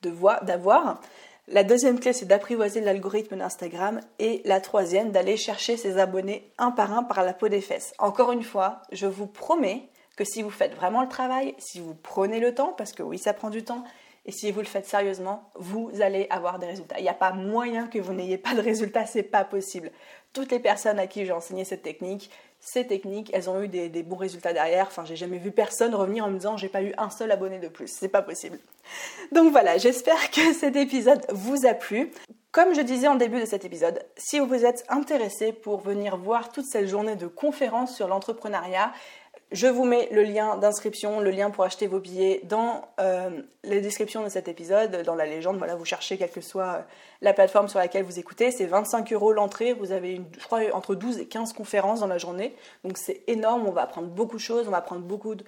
d'avoir. 0.01 1.01
La 1.49 1.65
deuxième 1.65 1.99
clé, 1.99 2.13
c'est 2.13 2.25
d'apprivoiser 2.25 2.80
l'algorithme 2.80 3.36
d'Instagram. 3.36 3.99
Et 4.17 4.41
la 4.45 4.62
troisième, 4.62 5.12
d'aller 5.12 5.36
chercher 5.36 5.75
ses 5.75 5.97
abonnés 5.97 6.54
un 6.58 6.71
par 6.71 6.93
un 6.97 7.04
par 7.04 7.25
la 7.25 7.34
peau 7.34 7.49
des 7.49 7.60
fesses. 7.60 7.93
Encore 7.99 8.32
une 8.32 8.43
fois, 8.43 8.82
je 8.93 9.08
vous 9.08 9.27
promets 9.27 9.89
que 10.17 10.24
si 10.24 10.41
vous 10.41 10.50
faites 10.50 10.76
vraiment 10.76 11.02
le 11.02 11.08
travail, 11.08 11.56
si 11.58 11.80
vous 11.80 11.95
prenez 11.95 12.39
le 12.39 12.54
temps, 12.54 12.74
parce 12.78 12.91
que 12.91 13.04
oui, 13.04 13.17
ça 13.17 13.34
prend 13.34 13.50
du 13.50 13.63
temps, 13.63 13.84
et 14.26 14.32
si 14.32 14.52
vous 14.52 14.60
le 14.60 14.65
faites 14.65 14.86
sérieusement, 14.86 15.50
vous 15.56 15.89
allez 16.00 16.28
avoir 16.30 16.60
des 16.60 16.67
résultats. 16.67 17.00
Il 17.00 17.04
n'y 17.04 17.10
a 17.10 17.13
pas 17.13 17.32
moyen 17.32 17.88
que 17.88 17.97
vous 17.97 18.13
n'ayez 18.13 18.38
pas 18.38 18.54
de 18.54 18.62
résultats, 18.62 19.08
c'est 19.08 19.24
pas 19.24 19.43
possible. 19.43 19.91
Toutes 20.32 20.52
les 20.52 20.60
personnes 20.60 21.00
à 21.00 21.08
qui 21.08 21.26
j'ai 21.26 21.32
enseigné 21.32 21.65
cette 21.65 21.82
technique, 21.82 22.30
ces 22.60 22.86
techniques, 22.86 23.32
elles 23.34 23.50
ont 23.50 23.62
eu 23.63 23.67
des, 23.67 23.89
bons 24.04 24.17
résultats 24.17 24.54
derrière. 24.54 24.86
Enfin, 24.88 25.04
j'ai 25.06 25.15
jamais 25.15 25.39
vu 25.39 25.52
personne 25.52 25.95
revenir 25.95 26.26
en 26.26 26.30
me 26.30 26.38
disant 26.38 26.56
j'ai 26.56 26.69
pas 26.69 26.84
eu 26.84 26.93
un 27.00 27.10
seul 27.10 27.32
abonné 27.32 27.58
de 27.58 27.67
plus. 27.67 27.88
C'est 27.88 28.10
pas 28.10 28.21
possible. 28.21 28.60
Donc 29.32 29.52
voilà, 29.52 29.80
j'espère 29.80 30.30
que 30.30 30.54
cet 30.60 30.76
épisode 30.76 31.26
vous 31.32 31.65
a 31.65 31.74
plu. 31.74 32.12
Comme 32.52 32.76
je 32.76 32.82
disais 32.82 33.08
en 33.08 33.15
début 33.15 33.39
de 33.39 33.45
cet 33.45 33.65
épisode, 33.65 34.06
si 34.17 34.39
vous 34.39 34.65
êtes 34.65 34.86
intéressé 34.89 35.54
pour 35.54 35.80
venir 35.80 36.17
voir 36.17 36.52
toute 36.52 36.65
cette 36.65 36.88
journée 36.88 37.15
de 37.15 37.28
conférences 37.28 37.95
sur 37.95 38.08
l'entrepreneuriat, 38.08 38.91
je 39.52 39.68
vous 39.68 39.84
mets 39.84 40.08
le 40.12 40.24
lien 40.24 40.56
d'inscription, 40.56 41.20
le 41.20 41.30
lien 41.30 41.50
pour 41.50 41.66
acheter 41.66 41.88
vos 41.88 42.00
billets 42.00 42.40
dans 42.46 42.88
euh, 43.02 43.42
les 43.66 43.82
descriptions 43.82 44.24
de 44.24 44.30
cet 44.30 44.48
épisode, 44.48 45.04
dans 45.04 45.16
la 45.16 45.26
légende. 45.26 45.58
Voilà, 45.58 45.76
vous 45.76 45.84
cherchez 45.84 46.18
quelle 46.18 46.32
que 46.32 46.40
soit 46.40 46.64
euh, 46.64 46.82
la 47.22 47.34
plateforme 47.34 47.68
sur 47.68 47.80
laquelle 47.80 48.06
vous 48.06 48.18
écoutez. 48.18 48.52
C'est 48.52 48.66
25 48.66 49.12
euros 49.12 49.34
l'entrée. 49.34 49.74
Vous 49.74 49.92
avez, 49.92 50.22
je 50.40 50.44
crois, 50.46 50.62
entre 50.74 50.96
12 50.96 51.20
et 51.20 51.26
15 51.26 51.52
conférences 51.52 52.00
dans 52.00 52.08
la 52.08 52.18
journée. 52.18 52.56
Donc 52.86 52.98
c'est 52.98 53.24
énorme. 53.28 53.68
On 53.68 53.72
va 53.72 53.82
apprendre 53.82 54.08
beaucoup 54.08 54.38
de 54.38 54.42
choses. 54.42 54.68
On 54.70 54.72
va 54.72 54.78
apprendre 54.78 55.02
beaucoup 55.02 55.36
de, 55.36 55.44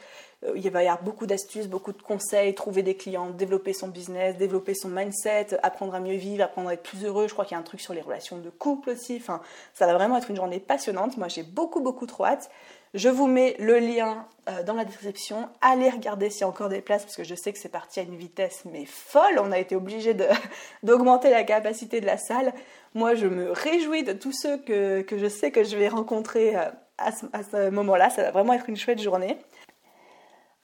euh, 0.46 0.52
il 0.56 0.70
va 0.70 0.84
y 0.84 0.88
avoir 0.88 1.02
beaucoup 1.02 1.26
d'astuces, 1.26 1.68
beaucoup 1.68 1.94
de 1.94 2.02
conseils, 2.02 2.54
trouver 2.56 2.84
des 2.84 2.96
clients, 2.96 3.30
développer 3.30 3.72
son 3.72 3.88
business, 3.88 4.36
développer 4.38 4.74
son 4.74 4.90
mindset, 4.90 5.58
apprendre 5.64 5.96
à 5.96 6.02
mieux 6.02 6.18
vivre, 6.18 6.44
apprendre 6.44 6.70
à 6.70 6.74
être 6.74 6.84
plus 6.84 7.06
heureux. 7.06 7.30
Je 7.30 7.34
crois 7.34 7.46
qu'il 7.46 7.56
y 7.56 7.58
a 7.58 7.62
un 7.62 7.64
truc 7.64 7.80
sur 7.80 7.94
les 7.94 8.02
relations 8.02 8.38
de 8.38 8.50
couple 8.50 8.90
aussi. 8.90 9.16
Enfin, 9.16 9.42
ça 9.74 9.86
va 9.86 9.94
vraiment 9.94 10.18
être 10.18 10.30
une 10.30 10.36
journée 10.36 10.60
passionnante. 10.60 11.18
Moi, 11.18 11.30
j'ai 11.30 11.44
beaucoup, 11.44 11.80
beaucoup 11.80 12.06
trop 12.06 12.26
hâte. 12.26 12.50
Je 12.94 13.10
vous 13.10 13.26
mets 13.26 13.56
le 13.58 13.80
lien 13.80 14.28
euh, 14.48 14.62
dans 14.62 14.76
la 14.76 14.86
description. 14.86 15.50
Allez 15.62 15.90
regarder 15.90 16.30
s'il 16.30 16.42
y 16.42 16.44
a 16.44 16.48
encore 16.48 16.70
des 16.70 16.82
places 16.82 17.04
parce 17.04 17.16
que 17.16 17.24
je 17.24 17.34
sais 17.34 17.52
que 17.52 17.58
c'est 17.58 17.70
parti 17.70 18.00
à 18.00 18.04
une 18.04 18.16
vitesse 18.16 18.66
mais 18.72 18.86
folle. 18.86 19.40
On 19.40 19.52
a 19.52 19.58
été 19.58 19.76
obligé 19.76 20.16
d'augmenter 20.84 21.32
la 21.32 21.44
capacité 21.44 22.02
de 22.02 22.06
la 22.06 22.18
salle. 22.18 22.54
Moi, 22.94 23.16
je 23.16 23.26
me 23.26 23.52
réjouis 23.52 24.04
de 24.04 24.14
tous 24.14 24.32
ceux 24.32 24.58
que, 24.58 25.04
je 25.10 25.28
sais 25.28 25.50
que 25.50 25.64
je 25.64 25.76
vais 25.76 25.88
rencontrer 25.88 26.56
euh, 26.56 26.70
à 27.00 27.12
ce, 27.12 27.70
moment-là. 27.72 28.12
Ça 28.12 28.22
va 28.22 28.32
vraiment 28.32 28.54
être 28.54 28.70
une 28.70 28.78
chouette 28.78 29.02
journée. 29.02 29.38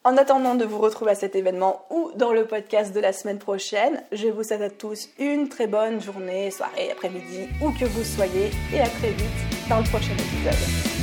En 0.04 0.16
attendant 0.16 0.54
de 0.54 0.66
vous 0.66 0.78
retrouver 0.78 1.12
à 1.12 1.16
cet 1.16 1.36
événement 1.36 1.86
ou 1.90 2.12
dans 2.16 2.32
le 2.32 2.46
podcast 2.46 2.94
de 2.94 3.00
la 3.00 3.12
semaine 3.12 3.40
prochaine, 3.40 4.04
je 4.12 4.28
vous 4.28 4.44
souhaite 4.44 4.62
à 4.62 4.70
tous 4.70 5.10
une 5.18 5.50
très 5.50 5.68
bonne 5.68 6.00
journée, 6.00 6.52
soirée, 6.52 6.92
après-midi, 6.92 7.50
où 7.62 7.72
que 7.72 7.86
vous 7.86 8.04
soyez, 8.04 8.52
et 8.74 8.80
à 8.80 8.88
très 8.88 9.10
vite 9.10 9.26
dans 9.68 9.80
le 9.80 9.90
prochain 9.90 10.14
épisode. 10.14 10.99